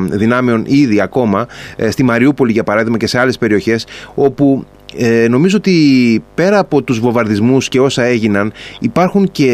δυνάμεων 0.09 0.63
ήδη 0.67 1.01
ακόμα, 1.01 1.47
στη 1.89 2.03
Μαριούπολη 2.03 2.51
για 2.51 2.63
παράδειγμα 2.63 2.97
και 2.97 3.07
σε 3.07 3.19
άλλες 3.19 3.37
περιοχές, 3.37 3.85
όπου 4.15 4.65
ε, 4.97 5.27
νομίζω 5.29 5.57
ότι 5.57 5.73
πέρα 6.35 6.59
από 6.59 6.81
τους 6.81 6.99
βομβαρδισμούς 6.99 7.67
και 7.67 7.79
όσα 7.79 8.03
έγιναν 8.03 8.51
υπάρχουν 8.79 9.31
και 9.31 9.51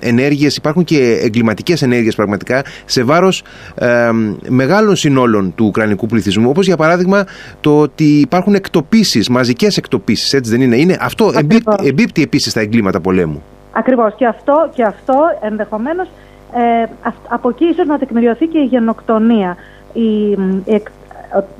ενέργειες, 0.00 0.56
υπάρχουν 0.56 0.84
και 0.84 1.20
εγκληματικές 1.22 1.82
ενέργειες 1.82 2.14
πραγματικά 2.14 2.64
σε 2.84 3.02
βάρος 3.02 3.42
ε, 3.74 4.10
μεγάλων 4.48 4.96
συνόλων 4.96 5.54
του 5.54 5.66
ουκρανικού 5.66 6.06
πληθυσμού. 6.06 6.48
Όπως 6.48 6.66
για 6.66 6.76
παράδειγμα 6.76 7.24
το 7.60 7.78
ότι 7.80 8.04
υπάρχουν 8.04 8.54
εκτοπίσεις, 8.54 9.28
μαζικές 9.28 9.76
εκτοπίσεις 9.76 10.32
έτσι 10.32 10.50
δεν 10.50 10.60
είναι, 10.60 10.76
είναι 10.76 10.96
αυτό 11.00 11.32
εμπίπτει, 11.34 11.86
εμπίπτει 11.86 12.22
επίσης 12.22 12.50
στα 12.50 12.60
εγκλήματα 12.60 13.00
πολέμου. 13.00 13.42
Ακριβώς. 13.72 14.14
Και 14.16 14.26
αυτό, 14.26 14.70
και 14.74 14.82
αυτό 14.82 15.14
ενδεχομένως 15.40 16.08
ε, 16.54 16.86
από 17.28 17.48
εκεί 17.48 17.64
ίσως 17.64 17.86
να 17.86 17.98
τεκμηριωθεί 17.98 18.46
και 18.46 18.58
η 18.58 18.64
γενοκτονία. 18.64 19.56
Οι, 19.92 20.38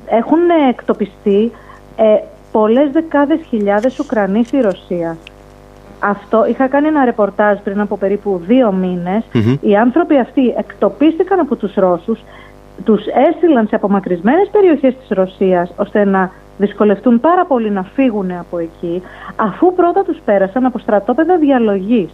έχουν 0.05 0.39
εκτοπιστεί 0.69 1.51
ε, 1.95 2.03
πολλές 2.57 2.91
δεκάδες 2.91 3.39
χιλιάδες 3.49 3.99
Ουκρανοί 3.99 4.43
στη 4.43 4.61
Ρωσία. 4.61 5.17
Αυτό 5.99 6.45
είχα 6.45 6.67
κάνει 6.67 6.87
ένα 6.87 7.05
ρεπορτάζ 7.05 7.57
πριν 7.63 7.79
από 7.79 7.97
περίπου 7.97 8.41
δύο 8.47 8.73
Οι 9.61 9.75
άνθρωποι 9.75 10.17
αυτοί 10.17 10.53
εκτοπίστηκαν 10.57 11.39
από 11.39 11.55
τους 11.55 11.73
Ρώσους, 11.73 12.19
τους 12.83 13.01
έστειλαν 13.29 13.67
σε 13.67 13.75
απομακρυσμένες 13.75 14.49
περιοχές 14.51 14.95
της 14.95 15.07
Ρωσίας 15.09 15.71
ώστε 15.77 16.05
να 16.05 16.31
δυσκολευτούν 16.57 17.19
πάρα 17.19 17.45
πολύ 17.45 17.69
να 17.71 17.83
φύγουν 17.83 18.31
από 18.31 18.57
εκεί, 18.57 19.01
αφού 19.35 19.73
πρώτα 19.73 20.03
τους 20.03 20.17
πέρασαν 20.25 20.65
από 20.65 20.79
στρατόπεδα 20.79 21.37
διαλογής. 21.37 22.09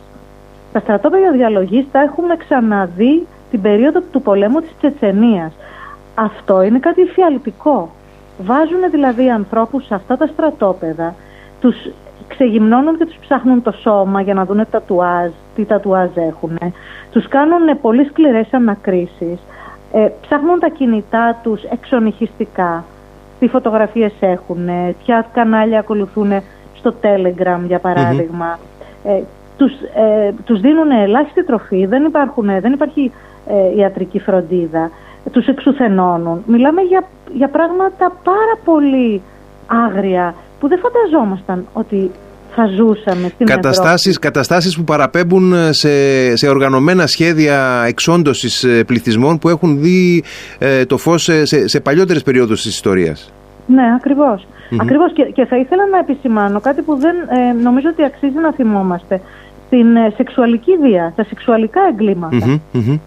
Τα 0.74 0.80
στρατόπεδα 0.80 1.32
διαλογής 1.32 1.86
τα 1.92 2.00
έχουμε 2.00 2.38
ξαναδεί 2.38 3.28
την 3.52 3.62
περίοδο 3.62 4.02
του 4.12 4.22
πολέμου 4.22 4.60
της 4.60 4.72
Τσετσενίας. 4.78 5.52
Αυτό 6.16 6.62
είναι 6.62 6.80
κάτι 6.80 7.04
φιαλτικό. 7.04 7.90
Βάζουν 8.44 8.90
δηλαδή 8.92 9.30
ανθρώπους 9.30 9.86
σε 9.86 9.96
αυτά 9.96 10.18
τα 10.18 10.28
στρατόπεδα, 10.28 11.16
τους 11.62 11.76
ξεγυμνώνουν 12.28 12.98
και 12.98 13.06
τους 13.06 13.18
ψάχνουν 13.22 13.62
το 13.62 13.72
σώμα 13.72 14.22
για 14.22 14.34
να 14.34 14.46
δουν 14.46 14.66
τατουάζ, 14.72 15.32
τι 15.56 15.66
τατουάζ 15.66 16.10
έχουν. 16.16 16.58
Τους 17.12 17.28
κάνουν 17.28 17.82
πολύ 17.82 18.06
σκληρές 18.06 18.48
ανακρίσεις. 18.52 19.40
Ε, 19.92 20.08
ψάχνουν 20.22 20.60
τα 20.60 20.68
κινητά 20.70 21.40
τους 21.44 21.64
εξονυχιστικά. 21.64 22.84
Τι 23.40 23.48
φωτογραφίες 23.48 24.14
έχουν, 24.20 24.70
ποια 25.04 25.26
κανάλια 25.34 25.80
ακολουθούν 25.80 26.32
στο 26.78 26.94
Telegram 27.02 27.60
για 27.68 27.80
παραδειγμα 27.80 28.60
Ε, 29.04 29.22
τους, 29.58 29.72
ε, 29.72 30.32
τους 30.46 30.60
δίνουν 30.60 30.92
ελάχιστη 30.92 31.46
τροφή, 31.46 31.86
δεν, 31.86 32.06
υπάρχουν, 32.06 32.46
δεν 32.62 32.74
υπάρχει 32.74 33.12
ε, 33.48 33.78
ιατρική 33.78 34.20
φροντίδα 34.20 34.90
τους 35.32 35.48
εξουθενώνουν. 35.48 36.44
Μιλάμε 36.46 36.82
για, 36.82 37.08
για 37.34 37.48
πράγματα 37.48 38.18
πάρα 38.24 38.56
πολύ 38.64 39.22
άγρια 39.68 40.36
που 40.60 40.68
δεν 40.68 40.80
φανταζόμασταν 40.80 41.66
ότι 41.74 42.12
θα 42.56 42.66
ζούσαμε 42.66 43.28
στην 43.34 43.46
καταστάσεις, 43.46 44.20
καταστάσεις 44.20 44.76
που 44.76 44.84
παραπέμπουν 44.84 45.54
σε, 45.70 46.36
σε 46.36 46.48
οργανωμένα 46.48 47.08
σχέδια 47.08 47.84
εξόντωσης 47.88 48.64
ε, 48.64 48.84
πληθυσμών 48.84 49.40
που 49.40 49.50
έχουν 49.50 49.82
δει 49.82 50.24
ε, 50.60 50.86
το 50.86 50.98
φως 50.98 51.24
σε, 51.24 51.68
σε, 51.68 51.80
παλιότερες 51.80 52.24
περιόδους 52.24 52.62
της 52.62 52.72
ιστορίας. 52.72 53.34
Ναι, 53.68 53.94
ακριβώς. 53.96 54.48
Ακριβώς 54.80 55.14
και, 55.14 55.24
και 55.24 55.46
θα 55.46 55.58
ήθελα 55.58 55.88
να 55.88 55.98
επισημάνω 55.98 56.60
κάτι 56.60 56.82
που 56.82 56.96
δεν 56.96 57.16
ε, 57.16 57.54
νομίζω 57.64 57.90
ότι 57.90 58.04
αξίζει 58.04 58.38
να 58.42 58.52
θυμόμαστε. 58.54 59.22
Την 59.70 59.88
σεξουαλική 60.16 60.72
βία, 60.82 61.14
τα 61.16 61.24
σεξουαλικά 61.24 61.82
ε, 61.82 63.00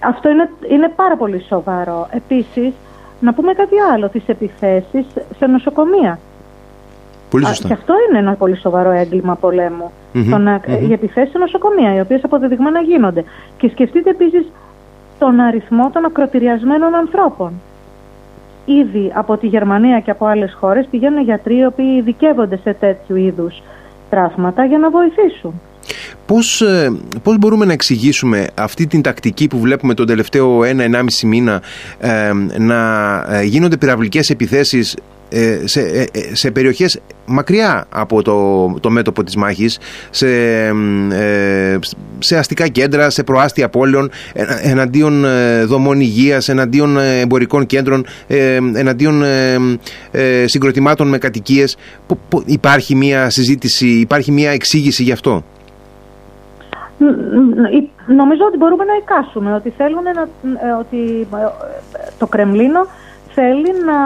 αυτό 0.00 0.28
είναι, 0.28 0.50
είναι 0.68 0.88
πάρα 0.96 1.16
πολύ 1.16 1.44
σοβαρό. 1.48 2.08
Επίσης, 2.10 2.72
να 3.20 3.34
πούμε 3.34 3.52
κάτι 3.52 3.74
άλλο, 3.92 4.08
τις 4.08 4.22
επιθέσεις 4.26 5.06
σε 5.38 5.46
νοσοκομεία. 5.46 6.18
Πολύ 7.30 7.46
σωστά. 7.46 7.68
και 7.68 7.74
αυτό 7.74 7.94
είναι 8.08 8.18
ένα 8.18 8.34
πολύ 8.34 8.56
σοβαρό 8.56 8.90
έγκλημα 8.90 9.34
πολέμου. 9.34 9.90
Mm-hmm. 10.14 10.60
Οι 10.88 10.92
επιθέσεις 10.92 11.30
σε 11.30 11.38
νοσοκομεία, 11.38 11.94
οι 11.94 12.00
οποίες 12.00 12.24
αποδεδειγμένα 12.24 12.80
γίνονται. 12.80 13.24
Και 13.56 13.68
σκεφτείτε 13.68 14.10
επίσης 14.10 14.46
τον 15.18 15.40
αριθμό 15.40 15.90
των 15.92 16.04
ακροτηριασμένων 16.04 16.94
ανθρώπων. 16.94 17.52
Ήδη 18.64 19.12
από 19.14 19.36
τη 19.36 19.46
Γερμανία 19.46 20.00
και 20.00 20.10
από 20.10 20.26
άλλες 20.26 20.56
χώρες 20.60 20.86
πηγαίνουν 20.90 21.22
γιατροί 21.22 21.56
οι 21.56 21.64
οποίοι 21.64 21.94
ειδικεύονται 21.98 22.56
σε 22.56 22.72
τέτοιου 22.72 23.16
είδους 23.16 23.62
τραύματα 24.10 24.64
για 24.64 24.78
να 24.78 24.90
βοηθήσουν. 24.90 25.60
Πώς, 26.26 26.60
ε, 26.60 26.92
πώς 27.22 27.38
μπορούμε 27.38 27.64
να 27.64 27.72
εξηγήσουμε 27.72 28.46
αυτή 28.54 28.86
την 28.86 29.02
τακτική 29.02 29.46
που 29.46 29.58
βλέπουμε 29.58 29.94
τον 29.94 30.06
τελευταίο 30.06 30.64
ένα-ενάμιση 30.64 31.26
μήνα 31.26 31.62
ε, 31.98 32.30
να 32.58 33.14
ε, 33.30 33.42
γίνονται 33.42 33.76
πυραυλικές 33.76 34.30
επιθέσεις 34.30 34.94
σε, 35.64 36.08
σε 36.32 36.50
περιοχές 36.50 37.00
μακριά 37.26 37.86
από 37.88 38.22
το, 38.22 38.66
το 38.80 38.90
μέτωπο 38.90 39.24
της 39.24 39.36
μάχης 39.36 39.78
σε, 40.10 40.26
σε 42.18 42.38
αστικά 42.38 42.68
κέντρα, 42.68 43.10
σε 43.10 43.22
προάστια 43.22 43.68
πόλεων 43.68 44.10
εναντίον 44.62 45.24
δομών 45.64 46.00
υγείας, 46.00 46.48
εναντίον 46.48 46.98
εμπορικών 46.98 47.66
κέντρων 47.66 48.06
εναντίον 48.74 49.22
συγκροτημάτων 50.44 51.08
με 51.08 51.18
κατοικίες. 51.18 51.76
Υπάρχει 52.44 52.94
μια 52.94 53.30
συζήτηση, 53.30 53.88
υπάρχει 53.88 54.32
μια 54.32 54.50
εξήγηση 54.50 55.02
γι' 55.02 55.12
αυτό; 55.12 55.44
Νομίζω 58.06 58.44
ότι 58.46 58.56
μπορούμε 58.56 58.84
να 58.84 58.94
εικάσουμε 58.94 59.54
ότι 59.54 59.70
θέλουν 59.70 60.02
να, 60.02 60.28
ε, 60.68 60.72
ότι 60.72 61.28
ε, 61.34 61.46
το 62.18 62.26
Κρεμλίνο 62.26 62.86
θέλει 63.30 63.72
να, 63.84 63.98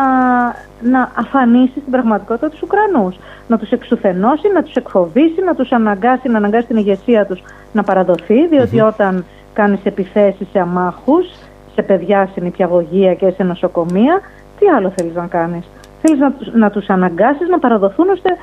να 0.90 1.10
αφανίσει 1.16 1.80
στην 1.80 1.90
πραγματικότητα 1.90 2.48
τους 2.48 2.62
Ουκρανούς. 2.62 3.16
Να 3.48 3.58
τους 3.58 3.70
εξουθενώσει, 3.70 4.48
να 4.54 4.62
τους 4.62 4.74
εκφοβήσει, 4.74 5.42
να 5.44 5.54
τους 5.54 5.72
αναγκάσει, 5.72 6.28
να 6.28 6.36
αναγκάσει 6.36 6.66
την 6.66 6.76
ηγεσία 6.76 7.26
τους 7.26 7.42
να 7.72 7.82
παραδοθεί, 7.82 8.38
όταν 8.86 9.24
κάνεις 9.52 9.80
επιθέσεις 9.84 10.46
σε 10.52 10.58
αμάχους, 10.58 11.26
σε 11.74 11.82
παιδιά, 11.82 12.30
σε 12.34 12.40
νηπιαγωγία 12.40 13.14
και 13.14 13.30
σε 13.30 13.42
νοσοκομεία, 13.42 14.20
τι 14.58 14.66
άλλο 14.66 14.92
θέλεις 14.96 15.14
να 15.14 15.26
κάνεις; 15.26 15.64
Θέλεις 16.02 16.18
να, 16.18 16.32
να 16.52 16.70
τους 16.70 16.88
αναγκάσεις 16.88 17.48
να 17.48 17.58
παραδοθούν 17.58 18.08
ώστε 18.08 18.36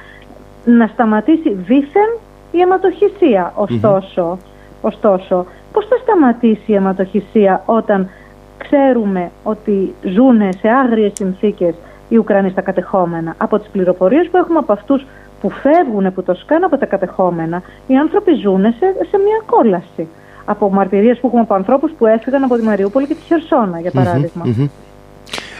να 0.65 0.87
σταματήσει 0.87 1.53
δήθεν 1.53 2.09
η 2.51 2.59
αιματοχυσία. 2.61 3.53
Ωστόσο, 3.55 4.37
ωστόσο, 4.81 5.45
πώς 5.71 5.85
θα 5.87 5.97
σταματήσει 6.01 6.71
η 6.71 6.75
αιματοχυσία 6.75 7.63
όταν 7.65 8.09
ξέρουμε 8.57 9.31
ότι 9.43 9.93
ζουν 10.01 10.41
σε 10.59 10.67
άγριες 10.67 11.11
συνθήκες 11.15 11.75
οι 12.09 12.17
Ουκρανοί 12.17 12.49
στα 12.49 12.61
κατεχόμενα; 12.61 13.35
Από 13.37 13.59
τις 13.59 13.69
πληροφορίες 13.69 14.27
που 14.29 14.37
έχουμε 14.37 14.59
από 14.59 14.71
αυτούς 14.73 15.05
που 15.41 15.49
φεύγουν, 15.49 16.13
που 16.13 16.23
το 16.23 16.33
σκάνε 16.33 16.65
από 16.65 16.77
τα 16.77 16.85
κατεχόμενα, 16.85 17.61
οι 17.87 17.95
άνθρωποι 17.95 18.33
ζουν 18.33 18.61
σε, 18.61 19.05
σε 19.09 19.17
μια 19.17 19.41
κόλαση. 19.45 20.07
Από 20.45 20.69
μαρτυρίες 20.69 21.19
που 21.19 21.27
έχουμε 21.27 21.41
από 21.41 21.53
ανθρώπους 21.53 21.91
που 21.97 22.05
έφυγαν 22.05 22.43
από 22.43 22.55
τη 22.55 22.63
Μαριούπολη 22.63 23.07
και 23.07 23.13
τη 23.15 23.21
Χερσόνα, 23.21 23.79
για 23.79 23.91
παραδειγμα 23.91 24.45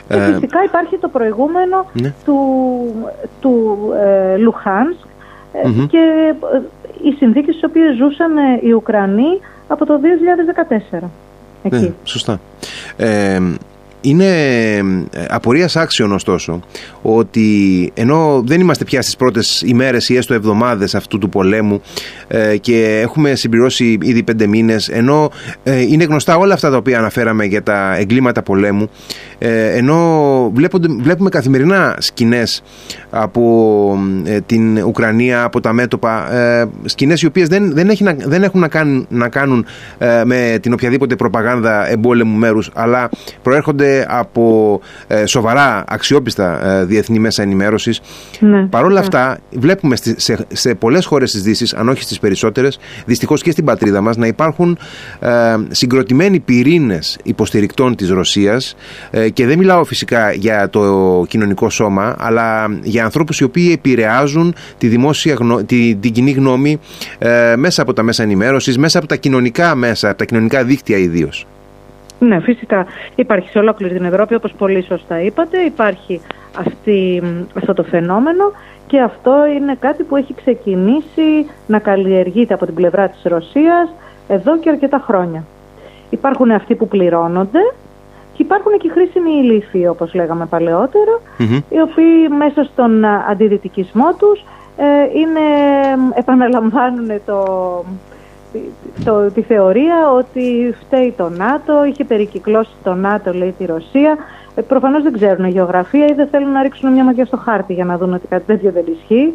Και 0.08 0.13
ε, 0.15 0.34
φυσικά 0.34 0.63
υπάρχει 0.63 0.98
το 0.98 1.08
προηγούμενο 1.08 1.86
ναι. 1.94 2.13
του, 2.25 2.38
του 3.39 3.77
ε, 4.06 4.38
και 5.89 6.34
ε, 6.54 6.62
οι 7.08 7.12
συνθήκες 7.18 7.56
στις 7.56 7.70
οποίες 7.70 7.96
ζούσαν 7.96 8.38
ε, 8.38 8.60
οι 8.62 8.72
Ουκρανοί 8.72 9.39
από 9.68 9.86
το 9.86 10.00
2014. 11.01 11.08
Εκεί. 11.63 11.75
Ναι, 11.75 11.94
σωστά. 12.04 12.39
Ε, 12.98 13.39
είναι 14.01 14.25
απορίας 15.27 15.75
άξιον 15.75 16.12
ωστόσο 16.12 16.60
ότι 17.01 17.92
ενώ 17.94 18.42
δεν 18.46 18.60
είμαστε 18.60 18.84
πια 18.84 19.01
στις 19.01 19.16
πρώτες 19.16 19.62
ημέρες 19.62 20.10
ή 20.10 20.16
έστω 20.16 20.34
εβδομάδες 20.34 20.96
αυτού 20.96 21.18
του 21.18 21.30
πολέμου 21.30 21.82
και 22.62 23.00
έχουμε 23.01 23.36
συμπληρώσει 23.36 23.98
ήδη 24.01 24.24
πέντε 24.24 24.48
μήνες 24.48 24.89
ενώ 24.89 25.32
είναι 25.89 26.04
γνωστά 26.04 26.38
όλα 26.38 26.54
αυτά 26.54 26.70
τα 26.70 26.77
οποία 26.77 26.98
αναφέραμε 26.98 27.46
για 27.46 27.63
τα 27.63 27.96
εγκλήματα 27.96 28.44
πολέμου 28.44 28.89
ενώ 29.39 30.51
βλέπουμε 31.01 31.29
καθημερινά 31.29 31.96
σκηνές 32.00 32.63
από 33.10 34.00
ε, 34.24 34.39
την 34.41 34.84
Ουκρανία, 34.84 35.44
από 35.44 35.60
τα 35.60 35.74
μέτωπα. 35.74 36.34
Ε, 36.34 36.70
Σκηνές 36.86 37.22
οι 37.22 37.25
οποίες 37.25 37.48
δεν, 37.48 37.74
δεν, 37.74 37.89
δεν 38.25 38.44
έχουν 38.44 38.60
να 38.60 38.67
κάνουν, 38.67 39.06
να 39.10 39.29
κάνουν 39.29 39.65
ε, 39.98 40.22
με 40.25 40.58
την 40.62 40.74
οποιαδήποτε 40.74 41.15
προπαγάνδα 41.15 41.89
εμπόλεμου 41.89 42.38
μέρους, 42.38 42.70
αλλά 42.74 43.10
προέρχονται 43.41 44.06
από 44.10 44.79
ε, 45.08 45.25
σοβαρά 45.25 45.84
αξιόπιστα 45.88 46.60
διεθνή 46.86 47.20
μέσα 47.20 47.41
ενημέρωσης. 47.41 48.01
Ναι, 48.39 48.65
Παρ' 48.65 48.84
όλα 48.84 48.94
ναι. 48.94 49.00
αυτά, 49.00 49.38
βλέπουμε 49.51 49.96
σε, 50.15 50.46
σε 50.53 50.75
πολλές 50.75 51.06
χώρες 51.06 51.32
της 51.32 51.41
Δύσης, 51.41 51.74
αν 51.74 51.89
όχι 51.89 52.01
στις 52.01 52.20
περισσότερες, 52.20 52.79
δυστυχώς 53.06 53.41
και 53.41 53.51
στην 53.51 53.65
πατρίδα 53.65 54.01
μας, 54.01 54.17
να 54.17 54.27
υπάρχουν 54.27 54.77
συγκροτημένοι 55.70 56.39
πυρήνες 56.39 57.17
υποστηρικτών 57.24 57.96
της 57.96 58.10
Ρωσίας. 58.10 58.75
Και 59.34 59.46
δεν 59.46 59.57
μιλάω 59.57 59.84
φυσικά 59.84 60.31
για 60.31 60.69
το 60.69 61.25
κοινωνικό 61.27 61.69
σώμα, 61.69 62.15
αλλά 62.19 62.79
για 62.84 63.03
ανθρώπους 63.03 63.39
οι 63.39 63.43
οποίοι 63.43 63.72
επηρεάζουν 63.74 64.55
τη 64.77 64.88
δημόσια 64.88 65.38
τη, 65.65 65.96
την 65.96 66.12
κοινή 66.12 66.31
γνώμη 66.31 66.79
ε, 67.19 67.53
μέσα 67.55 67.81
από 67.81 67.93
τα 67.93 68.03
μέσα 68.03 68.24
ενημέρωσης, 68.24 68.77
μέσα 68.77 68.98
από 68.98 69.07
τα 69.07 69.15
κοινωνικά 69.15 69.75
μέσα, 69.75 70.10
από 70.10 70.17
τα 70.17 70.25
κοινωνικά 70.25 70.63
δίκτυα 70.63 70.98
ιδίως. 70.98 71.48
Ναι, 72.19 72.39
φυσικά. 72.39 72.86
Υπάρχει 73.15 73.50
σε 73.50 73.57
ολόκληρη 73.57 73.93
την 73.93 74.05
Ευρώπη, 74.05 74.36
όπως 74.36 74.53
πολύ 74.57 74.84
σωστά 74.84 75.22
είπατε, 75.22 75.57
υπάρχει 75.57 76.22
αυτή, 76.60 77.24
αυτό 77.53 77.74
το 77.74 77.84
φαινόμενο 77.84 78.51
και 78.88 79.00
αυτό 79.00 79.46
είναι 79.55 79.75
κάτι 79.79 80.03
που 80.03 80.15
έχει 80.15 80.34
ξεκινήσει 80.34 81.46
να 81.67 81.79
καλλιεργείται 81.79 82.53
από 82.53 82.65
την 82.65 82.74
πλευρά 82.74 83.10
της 83.10 83.22
Ρωσίας 83.24 83.89
εδώ 84.27 84.60
και 84.60 84.69
αρκετά 84.69 85.03
χρόνια. 85.05 85.43
Υπάρχουν 86.10 86.51
αυτοί 86.51 86.75
που 86.75 86.88
πληρώνονται 86.88 87.60
και 88.38 88.44
υπάρχουν 88.44 88.77
και 88.77 88.89
χρήσιμοι 88.89 89.32
ηλίθιοι, 89.32 89.88
όπως 89.89 90.13
λέγαμε 90.13 90.48
οι 91.70 91.82
οποίοι 91.82 92.27
μέσα 92.38 92.63
στον 92.63 93.06
αντιδυτικισμό 93.06 94.13
τους 94.20 94.44
ε, 94.77 95.20
είναι, 95.20 95.46
επαναλαμβάνουν 96.13 97.22
το, 97.25 97.44
το, 99.06 99.32
τη 99.32 99.41
θεωρία 99.41 100.12
ότι 100.12 100.75
φταίει 100.82 101.13
το 101.17 101.29
ΝΑΤΟ, 101.29 101.86
είχε 101.86 102.03
περικυκλώσει 102.03 102.72
το 102.84 102.94
ΝΑΤΟ, 102.94 103.34
λέει 103.34 103.56
τη 103.58 103.65
Ρωσία. 103.65 104.17
Ε, 104.56 104.62
προφανώς 104.62 105.03
δεν 105.03 105.13
ξέρουν 105.13 105.46
γεωγραφία 105.46 106.06
ή 106.06 106.13
δεν 106.13 106.27
θέλουν 106.27 106.51
να 106.51 106.62
ρίξουν 106.62 106.91
μια 106.91 107.03
ματιά 107.03 107.25
στο 107.25 107.38
χάρτη 107.38 107.74
για 107.74 107.86
να 107.86 107.98
δουν 107.98 108.13
ότι 108.13 108.27
κάτι 108.27 108.44
τέτοιο 108.46 108.72
δεν 108.72 108.84
ισχύει. 108.98 109.34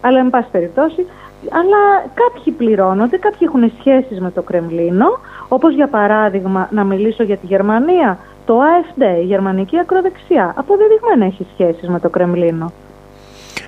Αλλά, 0.00 0.18
εν 0.18 0.30
πάση 0.30 0.48
περιπτώσει, 0.50 1.06
αλλά 1.50 2.10
κάποιοι 2.14 2.52
πληρώνονται, 2.52 3.16
κάποιοι 3.16 3.40
έχουν 3.42 3.72
σχέσεις 3.78 4.20
με 4.20 4.30
το 4.30 4.42
Κρεμλίνο, 4.42 5.06
όπως 5.48 5.74
για 5.74 5.86
παράδειγμα, 5.86 6.68
να 6.70 6.84
μιλήσω 6.84 7.22
για 7.22 7.36
τη 7.36 7.46
Γερμανία, 7.46 8.18
το 8.50 8.58
AFD, 8.58 9.22
η 9.22 9.24
γερμανική 9.24 9.78
ακροδεξιά, 9.78 10.54
αποδεδειγμένα 10.56 11.24
έχει 11.24 11.46
σχέσεις 11.52 11.88
με 11.88 12.00
το 12.00 12.08
Κρεμλίνο. 12.08 12.72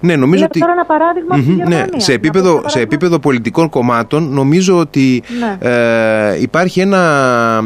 Ναι, 0.01 0.17
νομίζω 0.17 0.45
ότι... 0.45 0.59
τώρα 0.59 0.73
ένα 0.73 0.85
παράδειγμα 0.85 1.37
ναι, 1.69 1.85
σε, 1.97 2.13
επίπεδο, 2.13 2.63
σε 2.67 2.81
επίπεδο 2.81 3.19
πολιτικών 3.19 3.69
κομμάτων 3.69 4.29
νομίζω 4.33 4.79
ότι 4.79 5.23
ναι. 5.41 5.69
ε, 5.71 6.41
υπάρχει 6.41 6.81
ένα 6.81 7.01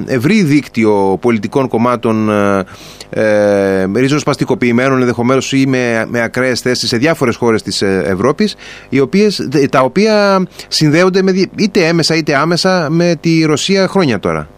ευρύ 0.07 0.43
δίκτυο 0.43 1.19
πολιτικών 1.21 1.69
κομμάτων 1.69 2.31
ε, 2.31 2.65
ε, 3.11 3.85
ριζοσπαστικοποιημένων 3.95 5.01
ενδεχομένως 5.01 5.53
ή 5.53 5.67
με, 5.67 6.07
με 6.09 6.23
ακραίες 6.23 6.61
θέσεις 6.61 6.89
σε 6.89 6.97
διάφορες 6.97 7.37
χώρες 7.37 7.63
της 7.63 7.83
ε, 7.83 8.03
Ευρώπης, 8.07 8.57
τα 9.71 9.81
οποία 9.81 10.47
συνδέονται 10.69 11.23
με, 11.23 11.33
είτε 11.57 11.87
έμεσα 11.87 12.15
είτε 12.15 12.37
άμεσα 12.37 12.87
με 12.91 13.15
τη 13.21 13.45
Ρωσία 13.45 13.87
χρόνια 13.89 14.19
τώρα. 14.19 14.49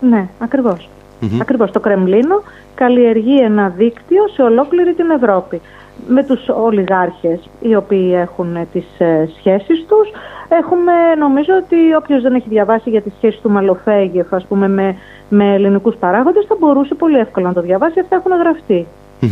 Ναι, 0.00 0.28
ακριβώς. 0.38 0.88
Mm-hmm. 1.24 1.38
Ακριβώς. 1.40 1.70
Το 1.70 1.80
Κρεμλίνο 1.80 2.42
καλλιεργεί 2.74 3.40
ένα 3.40 3.68
δίκτυο 3.68 4.28
σε 4.28 4.42
ολόκληρη 4.42 4.94
την 4.94 5.10
Ευρώπη 5.10 5.60
με 6.08 6.24
τους 6.24 6.48
ολιγάρχες 6.48 7.48
οι 7.60 7.74
οποίοι 7.74 8.12
έχουν 8.14 8.56
τις 8.72 8.84
ε, 8.98 9.28
σχέσεις 9.38 9.84
τους. 9.88 10.10
Έχουμε, 10.48 10.92
νομίζω 11.18 11.54
ότι 11.64 11.94
όποιος 11.94 12.22
δεν 12.22 12.34
έχει 12.34 12.48
διαβάσει 12.48 12.90
για 12.90 13.02
τις 13.02 13.12
σχέσεις 13.16 13.40
του 13.40 13.50
Μαλοφέγεφ, 13.50 14.32
ας 14.32 14.44
πούμε, 14.44 14.68
με, 14.68 14.96
με 15.28 15.54
ελληνικούς 15.54 15.96
παράγοντες, 15.96 16.44
θα 16.48 16.56
μπορούσε 16.58 16.94
πολύ 16.94 17.18
εύκολα 17.18 17.46
να 17.46 17.54
το 17.54 17.60
διαβάσει. 17.60 18.00
Αυτά 18.00 18.16
έχουν 18.16 18.32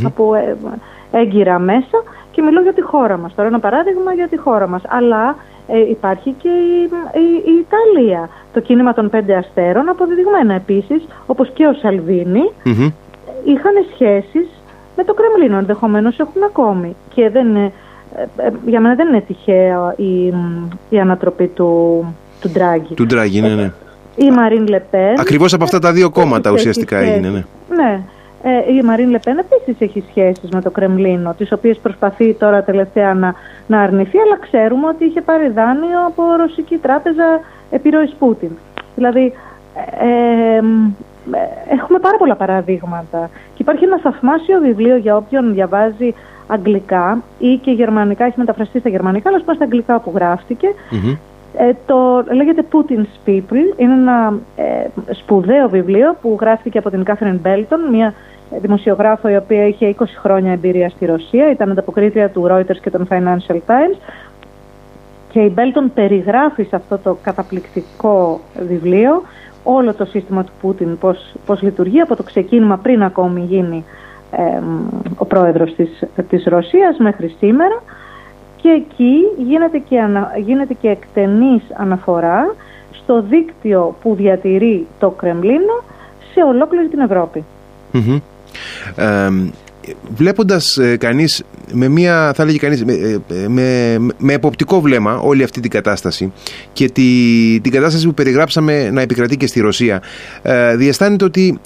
από 0.04 0.34
ε, 0.34 0.56
έγκυρα 1.12 1.58
μέσα 1.58 2.02
και 2.30 2.42
μιλώ 2.42 2.60
για 2.60 2.72
τη 2.72 2.82
χώρα 2.82 3.16
μας. 3.16 3.34
Τώρα 3.34 3.48
ένα 3.48 3.58
παράδειγμα 3.60 4.12
για 4.12 4.28
τη 4.28 4.36
χώρα 4.36 4.68
μας. 4.68 4.82
Αλλά 4.88 5.36
ε, 5.66 5.78
υπάρχει 5.90 6.34
και 6.42 6.48
η, 6.48 6.90
η, 7.44 7.64
Ιταλία. 7.64 8.28
Το 8.52 8.60
κίνημα 8.60 8.94
των 8.94 9.10
πέντε 9.10 9.36
αστέρων, 9.36 9.88
αποδεδειγμένα 9.88 10.54
επίσης, 10.54 11.02
όπως 11.26 11.50
και 11.54 11.66
ο 11.66 11.72
Σαλβίνη, 11.72 12.50
είχαν 13.44 13.74
σχέσεις 13.94 14.48
με 14.96 15.04
το 15.04 15.14
Κρεμλίνο 15.14 15.58
ενδεχομένως 15.58 16.18
έχουν 16.18 16.42
ακόμη. 16.42 16.96
Και 17.14 17.30
δεν 17.30 17.48
είναι, 17.48 17.72
ε, 18.16 18.46
ε, 18.46 18.52
για 18.66 18.80
μένα 18.80 18.94
δεν 18.94 19.08
είναι 19.08 19.20
τυχαία 19.20 19.94
η, 19.96 20.34
η 20.88 21.00
ανατροπή 21.00 21.46
του, 21.46 22.04
του 22.40 22.50
Ντράγκη. 22.50 22.94
Του 22.94 23.06
Ντράγκη, 23.06 23.40
ναι, 23.40 23.54
ναι. 23.54 23.72
Η 24.16 24.30
Μαρίν 24.30 24.66
Λεπέν. 24.66 25.20
Ακριβώς 25.20 25.52
από 25.52 25.64
αυτά 25.64 25.78
τα 25.78 25.92
δύο 25.92 26.10
κόμματα 26.10 26.50
ουσιαστικά 26.50 26.98
έγινε, 26.98 27.28
ναι. 27.28 27.44
Ναι. 27.68 28.00
Ε, 28.42 28.72
η 28.72 28.82
Μαρίν 28.82 29.10
Λεπέν 29.10 29.38
επίσης 29.38 29.80
έχει 29.80 30.04
σχέσεις 30.08 30.50
με 30.50 30.60
το 30.60 30.70
Κρεμλίνο, 30.70 31.34
τις 31.38 31.52
οποίες 31.52 31.78
προσπαθεί 31.78 32.34
τώρα 32.34 32.62
τελευταία 32.62 33.14
να, 33.14 33.34
να 33.66 33.80
αρνηθεί, 33.80 34.18
αλλά 34.18 34.38
ξέρουμε 34.38 34.86
ότι 34.86 35.04
είχε 35.04 35.20
πάρει 35.20 35.48
δάνειο 35.48 36.06
από 36.06 36.22
ρωσική 36.36 36.76
τράπεζα 36.76 37.40
επιρροής 37.70 38.14
Πούτιν. 38.18 38.50
Δηλαδή, 38.94 39.32
ε, 40.00 40.60
έχουμε 41.68 41.98
πάρα 41.98 42.16
πολλά 42.16 42.36
παραδείγματα. 42.36 43.30
Και 43.54 43.62
υπάρχει 43.62 43.84
ένα 43.84 43.98
θαυμάσιο 43.98 44.60
βιβλίο 44.60 44.96
για 44.96 45.16
όποιον 45.16 45.52
διαβάζει 45.52 46.14
αγγλικά 46.46 47.22
ή 47.38 47.56
και 47.56 47.70
γερμανικά, 47.70 48.24
έχει 48.24 48.38
μεταφραστεί 48.38 48.78
στα 48.78 48.88
γερμανικά, 48.88 49.28
αλλά 49.28 49.40
πούμε 49.40 49.54
στα 49.54 49.64
αγγλικά 49.64 49.98
που 49.98 50.12
γραφτηκε 50.14 50.68
Ε, 51.56 51.72
το 51.86 52.24
λέγεται 52.34 52.64
Putin's 52.72 53.28
People. 53.28 53.76
Είναι 53.76 53.92
ένα 53.92 54.38
ε, 54.56 54.86
σπουδαίο 55.12 55.68
βιβλίο 55.68 56.16
που 56.22 56.36
γράφτηκε 56.40 56.78
από 56.78 56.90
την 56.90 57.04
Κάθριν 57.04 57.38
Μπέλτον, 57.42 57.80
μια 57.90 58.14
δημοσιογράφο 58.60 59.28
η 59.28 59.36
οποία 59.36 59.66
είχε 59.66 59.94
20 59.98 60.04
χρόνια 60.20 60.52
εμπειρία 60.52 60.88
στη 60.88 61.04
Ρωσία, 61.04 61.50
ήταν 61.50 61.70
ανταποκρίτρια 61.70 62.30
του 62.30 62.46
Reuters 62.50 62.78
και 62.82 62.90
των 62.90 63.08
Financial 63.10 63.56
Times. 63.66 63.96
Και 65.30 65.40
η 65.40 65.52
Μπέλτον 65.54 65.90
περιγράφει 65.94 66.62
σε 66.62 66.76
αυτό 66.76 66.98
το 66.98 67.16
καταπληκτικό 67.22 68.40
βιβλίο 68.68 69.22
όλο 69.64 69.94
το 69.94 70.04
σύστημα 70.04 70.44
του 70.44 70.52
Πούτιν 70.60 70.98
πώς, 70.98 71.34
πώς 71.46 71.62
λειτουργεί 71.62 72.00
από 72.00 72.16
το 72.16 72.22
ξεκίνημα 72.22 72.76
πριν 72.76 73.02
ακόμη 73.02 73.40
γίνει 73.40 73.84
ο 75.16 75.24
πρόεδρος 75.24 75.74
της, 75.74 76.02
της 76.28 76.44
Ρωσίας 76.44 76.96
μέχρι 76.98 77.34
σήμερα. 77.38 77.82
Και 78.56 78.68
εκεί 78.68 79.14
γίνεται 79.36 79.78
και, 79.78 80.00
ανα, 80.00 80.32
γίνεται 80.36 80.74
και 80.74 80.88
εκτενής 80.88 81.62
αναφορά 81.76 82.54
στο 82.92 83.22
δίκτυο 83.22 83.94
που 84.02 84.14
διατηρεί 84.14 84.86
το 84.98 85.10
Κρεμλίνο 85.10 85.82
σε 86.32 86.42
ολόκληρη 86.42 86.88
την 86.88 87.00
ευρωπη 87.00 87.44
βλέποντας 87.92 88.31
ε, 90.80 90.96
κανείς 90.96 91.42
με 91.72 91.88
μια, 91.88 92.32
θα 92.34 92.44
λέγει 92.44 92.58
κανείς, 92.58 92.84
με, 92.84 92.92
ε, 92.92 93.48
με, 93.48 93.98
με, 94.18 94.32
εποπτικό 94.32 94.80
βλέμμα 94.80 95.18
όλη 95.18 95.42
αυτή 95.42 95.60
την 95.60 95.70
κατάσταση 95.70 96.32
και 96.72 96.88
τη, 96.90 97.02
την 97.60 97.72
κατάσταση 97.72 98.06
που 98.06 98.14
περιγράψαμε 98.14 98.90
να 98.90 99.00
επικρατεί 99.00 99.36
και 99.36 99.46
στη 99.46 99.60
Ρωσία 99.60 100.02
ε, 100.42 100.76
διαισθάνεται 100.76 101.24
ότι 101.24 101.58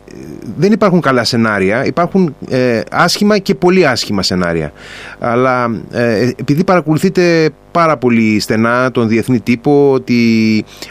δεν 0.56 0.72
υπάρχουν 0.72 1.00
καλά 1.00 1.24
σενάρια, 1.24 1.86
υπάρχουν 1.86 2.36
ε, 2.50 2.80
άσχημα 2.90 3.38
και 3.38 3.54
πολύ 3.54 3.86
άσχημα 3.86 4.22
σενάρια. 4.22 4.72
Αλλά 5.18 5.70
ε, 5.92 6.30
επειδή 6.36 6.64
παρακολουθείτε 6.64 7.50
πάρα 7.80 7.96
πολύ 7.96 8.40
στενά 8.40 8.90
τον 8.90 9.08
διεθνή 9.08 9.40
τύπο 9.40 9.92
ότι 9.92 10.14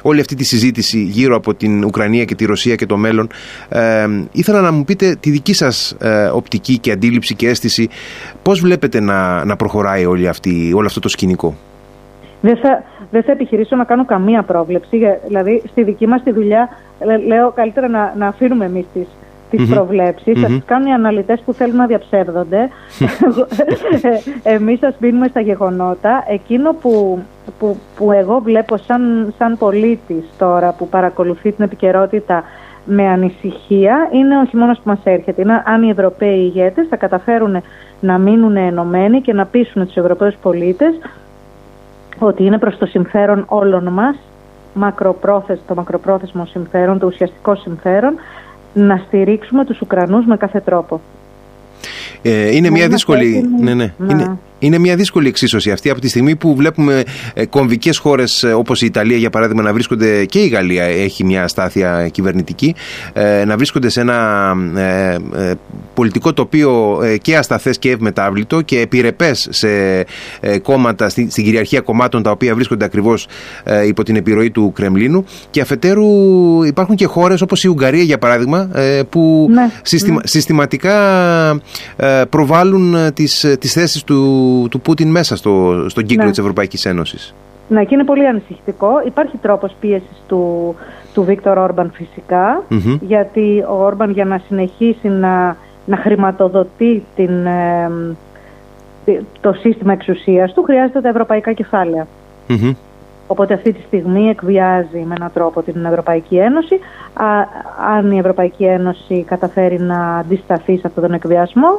όλη 0.01 0.19
αυτή 0.19 0.35
τη 0.35 0.43
συζήτηση 0.43 1.03
γύρω 1.03 1.35
από 1.35 1.53
την 1.53 1.83
Ουκρανία 1.83 2.25
και 2.25 2.35
τη 2.35 2.45
Ρωσία 2.45 2.75
και 2.75 2.85
το 2.85 2.97
μέλλον 2.97 3.27
ε, 3.69 4.07
ήθελα 4.31 4.61
να 4.61 4.71
μου 4.71 4.83
πείτε 4.83 5.15
τη 5.19 5.29
δική 5.29 5.53
σας 5.53 5.95
ε, 6.01 6.25
οπτική 6.25 6.77
και 6.77 6.91
αντίληψη 6.91 7.35
και 7.35 7.47
αίσθηση 7.47 7.89
πώς 8.41 8.59
βλέπετε 8.59 8.99
να, 8.99 9.45
να 9.45 9.55
προχωράει 9.55 10.05
όλη 10.05 10.27
αυτή, 10.27 10.71
όλο 10.75 10.85
αυτό 10.85 10.99
το 10.99 11.09
σκηνικό; 11.09 11.55
Δεν 12.41 12.57
θα, 12.57 12.83
δεν 13.11 13.23
θα 13.23 13.31
επιχειρήσω 13.31 13.75
να 13.75 13.83
κάνω 13.83 14.05
καμία 14.05 14.43
πρόβλεψη. 14.43 14.97
Δηλαδή, 15.27 15.63
στη 15.71 15.83
δική 15.83 16.07
μας 16.07 16.23
τη 16.23 16.31
δουλειά, 16.31 16.69
λέω 17.27 17.51
καλύτερα 17.51 17.87
να, 17.87 18.13
να 18.17 18.27
αφήνουμε 18.27 18.65
εμείς 18.65 18.85
τις, 18.93 19.07
τις 19.49 19.69
mm 19.69 19.73
προβλέψεις, 19.73 20.37
mm-hmm. 20.37 20.45
τις 20.47 20.61
κάνουν 20.65 20.87
οι 20.87 20.93
αναλυτές 20.93 21.41
που 21.45 21.53
θέλουν 21.53 21.75
να 21.75 21.85
διαψεύδονται. 21.85 22.69
Ε, 24.43 24.53
εμείς 24.55 24.79
σας 24.79 24.95
μπίνουμε 24.99 25.27
στα 25.27 25.39
γεγονότα. 25.39 26.23
Εκείνο 26.27 26.73
που, 26.73 27.19
που, 27.59 27.77
που 27.95 28.11
εγώ 28.11 28.39
βλέπω 28.39 28.77
σαν, 28.77 29.33
σαν 29.37 29.57
πολίτης 29.57 30.25
τώρα 30.37 30.75
που 30.77 30.87
παρακολουθεί 30.87 31.51
την 31.51 31.63
επικαιρότητα 31.63 32.43
με 32.85 33.07
ανησυχία 33.07 34.09
είναι 34.11 34.37
ο 34.37 34.45
χειμώνας 34.45 34.77
που 34.77 34.89
μας 34.89 34.99
έρχεται. 35.03 35.41
Είναι 35.41 35.63
αν 35.65 35.83
οι 35.83 35.89
Ευρωπαίοι 35.89 36.39
ηγέτες 36.39 36.87
θα 36.89 36.95
καταφέρουν 36.95 37.61
να 37.99 38.17
μείνουν 38.17 38.55
ενωμένοι 38.55 39.21
και 39.21 39.33
να 39.33 39.45
πείσουν 39.45 39.85
τους 39.85 39.95
Ευρωπαίους 39.95 40.35
πολίτες 40.41 40.93
ότι 42.19 42.45
είναι 42.45 42.57
προς 42.57 42.77
το 42.77 42.85
συμφέρον 42.85 43.45
όλων 43.47 43.87
μας 43.87 44.15
το 45.67 45.75
μακροπρόθεσμο 45.75 46.45
συμφέρον, 46.45 46.99
το 46.99 47.07
ουσιαστικό 47.07 47.55
συμφέρον 47.55 48.15
να 48.75 48.97
στηρίξουμε 49.07 49.65
τους 49.65 49.81
Ουκρανούς 49.81 50.25
με 50.25 50.37
κάθε 50.37 50.59
τρόπο. 50.59 51.01
Ε, 52.21 52.55
είναι 52.55 52.69
μια 52.69 52.87
δύσκολη. 52.87 53.45
Ναι, 53.59 53.73
ναι. 53.73 53.93
Είναι, 54.09 54.37
είναι 54.59 54.77
μια 54.77 54.95
δύσκολη 54.95 55.27
εξίσωση 55.27 55.71
αυτή 55.71 55.89
από 55.89 56.01
τη 56.01 56.07
στιγμή 56.07 56.35
που 56.35 56.55
βλέπουμε 56.55 57.03
ε, 57.33 57.45
κομβικές 57.45 57.97
χώρες 57.97 58.43
ε, 58.43 58.53
όπως 58.53 58.81
η 58.81 58.85
Ιταλία, 58.85 59.17
για 59.17 59.29
παράδειγμα, 59.29 59.61
να 59.61 59.73
βρίσκονται 59.73 60.25
και 60.25 60.39
η 60.39 60.47
Γαλλία 60.47 60.83
έχει 60.83 61.23
μια 61.23 61.47
στάθεια 61.47 62.09
κυβερνητική, 62.09 62.75
ε, 63.13 63.45
να 63.45 63.55
βρίσκονται 63.55 63.89
σε 63.89 64.01
ένα 64.01 64.53
πολιτικό 65.93 66.33
τοπίο 66.33 66.99
και 67.21 67.37
ασταθές 67.37 67.79
και 67.79 67.91
ευμετάβλητο 67.91 68.61
και 68.61 68.79
επιρρεπές 68.79 69.47
σε 69.51 69.67
κόμματα, 70.61 71.09
στην 71.09 71.29
κυριαρχία 71.29 71.79
κομμάτων 71.79 72.23
τα 72.23 72.31
οποία 72.31 72.55
βρίσκονται 72.55 72.85
ακριβώς 72.85 73.27
υπό 73.87 74.03
την 74.03 74.15
επιρροή 74.15 74.51
του 74.51 74.71
Κρεμλίνου. 74.75 75.25
Και 75.49 75.61
αφετέρου 75.61 76.05
υπάρχουν 76.63 76.95
και 76.95 77.05
χώρες 77.05 77.41
όπως 77.41 77.63
η 77.63 77.67
Ουγγαρία, 77.67 78.03
για 78.03 78.17
παράδειγμα, 78.17 78.69
που 79.09 79.47
ναι, 79.49 79.61
ναι. 79.61 80.19
συστηματικά 80.23 80.95
προβάλλουν 82.29 82.95
τις, 83.13 83.57
τις 83.59 83.73
θέσεις 83.73 84.03
του 84.03 84.15
του, 84.69 84.81
Πούτιν 84.81 85.11
μέσα 85.11 85.35
στο, 85.35 85.85
στον 85.89 86.05
κύκλο 86.05 86.23
ναι. 86.23 86.29
της 86.29 86.39
Ευρωπαϊκής 86.39 86.85
Ένωσης. 86.85 87.35
Ναι, 87.67 87.83
και 87.83 87.93
είναι 87.93 88.03
πολύ 88.03 88.27
ανησυχητικό. 88.27 88.89
Υπάρχει 89.05 89.37
τρόπος 89.37 89.75
πίεσης 89.79 90.23
του, 90.27 90.75
του 91.13 91.23
Βίκτορ 91.23 91.57
Όρμπαν 91.57 91.91
φυσικα 91.93 92.63
γιατί 93.01 93.63
ο 93.69 93.83
Όρμπαν 93.83 94.11
για 94.11 94.25
να 94.25 94.41
συνεχίσει 94.47 95.07
να, 95.07 95.57
να 95.85 95.97
χρηματοδοτεί 95.97 97.03
την, 97.15 97.47
το 99.41 99.53
σύστημα 99.53 99.93
εξουσίας 99.93 100.53
του 100.53 100.63
χρειάζεται 100.63 101.01
τα 101.01 101.09
ευρωπαϊκά 101.09 101.53
Οπότε 103.27 103.53
αυτή 103.53 103.73
τη 103.73 103.81
στιγμή 103.81 104.29
εκβιάζει 104.29 104.99
με 105.05 105.15
έναν 105.17 105.31
τρόπο 105.33 105.61
την 105.61 105.85
Ευρωπαϊκή 105.85 106.37
Ένωση. 106.37 106.75
Α, 107.13 107.25
αν 107.95 108.11
η 108.11 108.17
Ευρωπαϊκή 108.17 108.63
Ένωση 108.63 109.23
καταφέρει 109.23 109.79
να 109.79 110.17
αντισταθεί 110.17 110.77
σε 110.77 110.87
αυτόν 110.87 111.03
τον 111.03 111.13
εκβιασμό, 111.13 111.69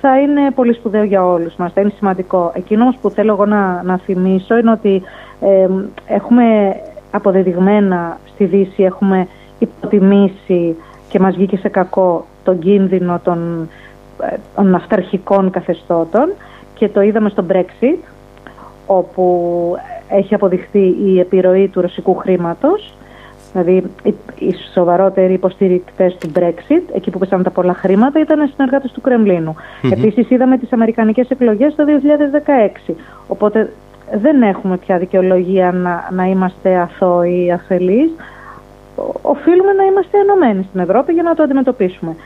θα 0.00 0.20
είναι 0.20 0.50
πολύ 0.50 0.72
σπουδαίο 0.72 1.02
για 1.02 1.26
όλους 1.26 1.54
μας, 1.54 1.72
θα 1.72 1.80
είναι 1.80 1.92
σημαντικό. 1.96 2.52
Εκείνο 2.54 2.82
όμως 2.82 2.96
που 3.00 3.10
θέλω 3.10 3.32
εγώ 3.32 3.46
να, 3.46 3.82
να 3.82 3.98
θυμίσω 3.98 4.58
είναι 4.58 4.70
ότι 4.70 5.02
έχουμε 6.06 6.76
αποδεδειγμένα 7.10 8.18
στη 8.34 8.44
Δύση, 8.44 8.82
έχουμε 8.82 9.28
υποτιμήσει 9.58 10.76
και 11.08 11.18
μας 11.18 11.34
βγήκε 11.34 11.56
σε 11.56 11.68
κακό 11.68 12.26
τον 12.44 12.58
κίνδυνο 12.58 13.20
των, 13.24 13.68
ε, 14.20 14.36
των 14.54 14.74
αυταρχικών 14.74 15.50
καθεστώτων 15.50 16.32
και 16.74 16.88
το 16.88 17.00
είδαμε 17.00 17.28
στο 17.28 17.44
Brexit, 17.48 17.98
όπου 18.86 19.76
έχει 20.12 20.34
αποδειχθεί 20.34 20.96
η 21.04 21.20
επιρροή 21.20 21.68
του 21.68 21.80
ρωσικού 21.80 22.14
χρήματος, 22.14 22.94
δηλαδή 23.52 23.82
οι 24.38 24.54
σοβαρότεροι 24.74 25.32
υποστηρικτές 25.32 26.16
του 26.20 26.32
Brexit, 26.34 26.82
εκεί 26.94 27.10
που 27.10 27.18
πέσαν 27.18 27.42
τα 27.42 27.50
πολλά 27.50 27.74
χρήματα, 27.74 28.20
ήταν 28.20 28.50
συνεργάτες 28.54 28.92
του 28.92 29.00
Κρεμλίνου. 29.00 29.54
Mm-hmm. 29.54 29.92
Επίσης, 29.92 30.30
είδαμε 30.30 30.58
τις 30.58 30.72
Αμερικανικές 30.72 31.30
εκλογές 31.30 31.74
το 31.74 31.84
2016. 32.88 32.94
Οπότε 33.26 33.72
δεν 34.14 34.42
έχουμε 34.42 34.76
πια 34.76 34.98
δικαιολογία 34.98 35.72
να, 35.72 36.08
να 36.10 36.24
είμαστε 36.24 36.76
αθώοι 36.76 37.44
ή 37.44 37.52
αφελείς. 37.52 38.10
Οφείλουμε 39.22 39.72
να 39.72 39.84
είμαστε 39.84 40.18
ενωμένοι 40.18 40.66
στην 40.68 40.80
Ευρώπη 40.80 41.12
για 41.12 41.22
να 41.22 41.34
το 41.34 41.42
αντιμετωπίσουμε. 41.42 42.16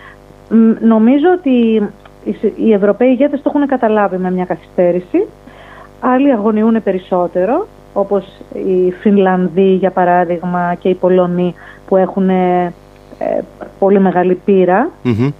Νομίζω 0.80 1.26
ότι 1.38 1.82
οι 2.56 2.72
Ευρωπαίοι 2.72 3.08
ηγέτες 3.08 3.42
το 3.42 3.52
έχουν 3.54 3.66
καταλάβει 3.66 4.16
με 4.16 4.30
μια 4.30 4.44
καθυστέρηση. 4.44 5.26
Άλλοι 6.00 6.32
αγωνιούν 6.32 6.82
περισσότερο, 6.82 7.66
όπως 7.96 8.24
οι 8.52 8.90
Φινλανδοί 8.90 9.74
για 9.74 9.90
παράδειγμα 9.90 10.74
και 10.78 10.88
οι 10.88 10.94
Πολωνοί 10.94 11.54
που 11.86 11.96
έχουν 11.96 12.28
ε, 12.28 12.72
πολύ 13.78 14.00
μεγάλη 14.00 14.34
πείρα 14.44 14.90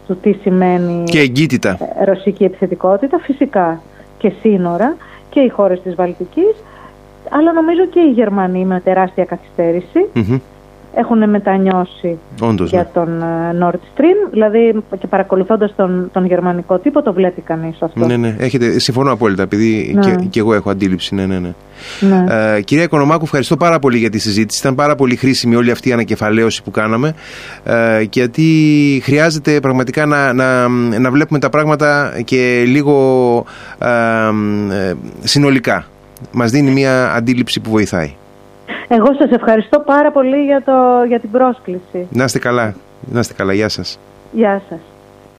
του 0.06 0.16
τι 0.22 0.32
σημαίνει 0.32 1.04
και 1.04 1.18
εγκύτητα. 1.18 1.78
Ε, 1.98 2.04
ρωσική 2.04 2.44
επιθετικότητα, 2.44 3.18
φυσικά 3.18 3.80
και 4.18 4.32
σύνορα 4.40 4.96
και 5.30 5.40
οι 5.40 5.48
χώρες 5.48 5.80
της 5.82 5.94
Βαλτικής, 5.94 6.54
αλλά 7.30 7.52
νομίζω 7.52 7.86
και 7.86 8.00
οι 8.00 8.10
Γερμανοί 8.10 8.64
με 8.64 8.80
τεράστια 8.80 9.24
έχουν 10.98 11.30
μετανιώσει 11.30 12.18
για 12.64 12.78
ναι. 12.78 12.88
τον 12.92 13.22
ε, 13.22 13.64
Nord 13.64 13.74
Stream, 13.74 14.30
δηλαδή 14.30 14.82
και 14.98 15.06
παρακολουθώντας 15.06 15.74
τον, 15.76 16.10
τον 16.12 16.26
γερμανικό 16.26 16.78
τύπο 16.78 17.02
το 17.02 17.12
βλέπει 17.12 17.40
κανείς 17.40 17.82
αυτό. 17.82 18.06
Ναι, 18.06 18.16
ναι, 18.16 18.36
έχετε, 18.38 18.78
συμφωνώ 18.78 19.12
απόλυτα, 19.12 19.42
επειδή 19.42 19.92
ναι. 19.94 20.00
και, 20.00 20.26
και, 20.30 20.40
εγώ 20.40 20.54
έχω 20.54 20.70
αντίληψη, 20.70 21.14
ναι, 21.14 21.26
ναι, 21.26 21.38
ναι. 21.38 21.52
ναι. 22.00 22.54
Ε, 22.56 22.60
κυρία 22.60 22.84
Οικονομάκου, 22.84 23.24
ευχαριστώ 23.24 23.56
πάρα 23.56 23.78
πολύ 23.78 23.98
για 23.98 24.10
τη 24.10 24.18
συζήτηση, 24.18 24.60
ήταν 24.60 24.74
πάρα 24.74 24.94
πολύ 24.94 25.16
χρήσιμη 25.16 25.56
όλη 25.56 25.70
αυτή 25.70 25.88
η 25.88 25.92
ανακεφαλαίωση 25.92 26.62
που 26.62 26.70
κάναμε, 26.70 27.14
ε, 27.64 28.06
γιατί 28.10 28.42
χρειάζεται 29.04 29.60
πραγματικά 29.60 30.06
να, 30.06 30.32
να, 30.32 30.68
να 30.98 31.10
βλέπουμε 31.10 31.38
τα 31.38 31.48
πράγματα 31.48 32.12
και 32.24 32.64
λίγο 32.66 33.44
ε, 33.78 33.88
ε 33.88 34.94
συνολικά. 35.22 35.86
Μας 36.32 36.50
δίνει 36.50 36.70
μια 36.70 37.14
αντίληψη 37.14 37.60
που 37.60 37.70
βοηθάει. 37.70 38.14
Εγώ 38.88 39.14
σας 39.18 39.30
ευχαριστώ 39.30 39.80
πάρα 39.80 40.12
πολύ 40.12 40.44
για, 40.44 40.62
το, 40.62 41.04
για 41.08 41.20
την 41.20 41.30
πρόσκληση. 41.30 42.08
Να 42.10 42.24
είστε 42.24 42.38
καλά. 42.38 42.74
Να 43.12 43.20
είστε 43.20 43.34
καλά. 43.34 43.52
Γεια 43.52 43.68
σας. 43.68 43.98
Γεια 44.32 44.62
σας. 44.68 44.78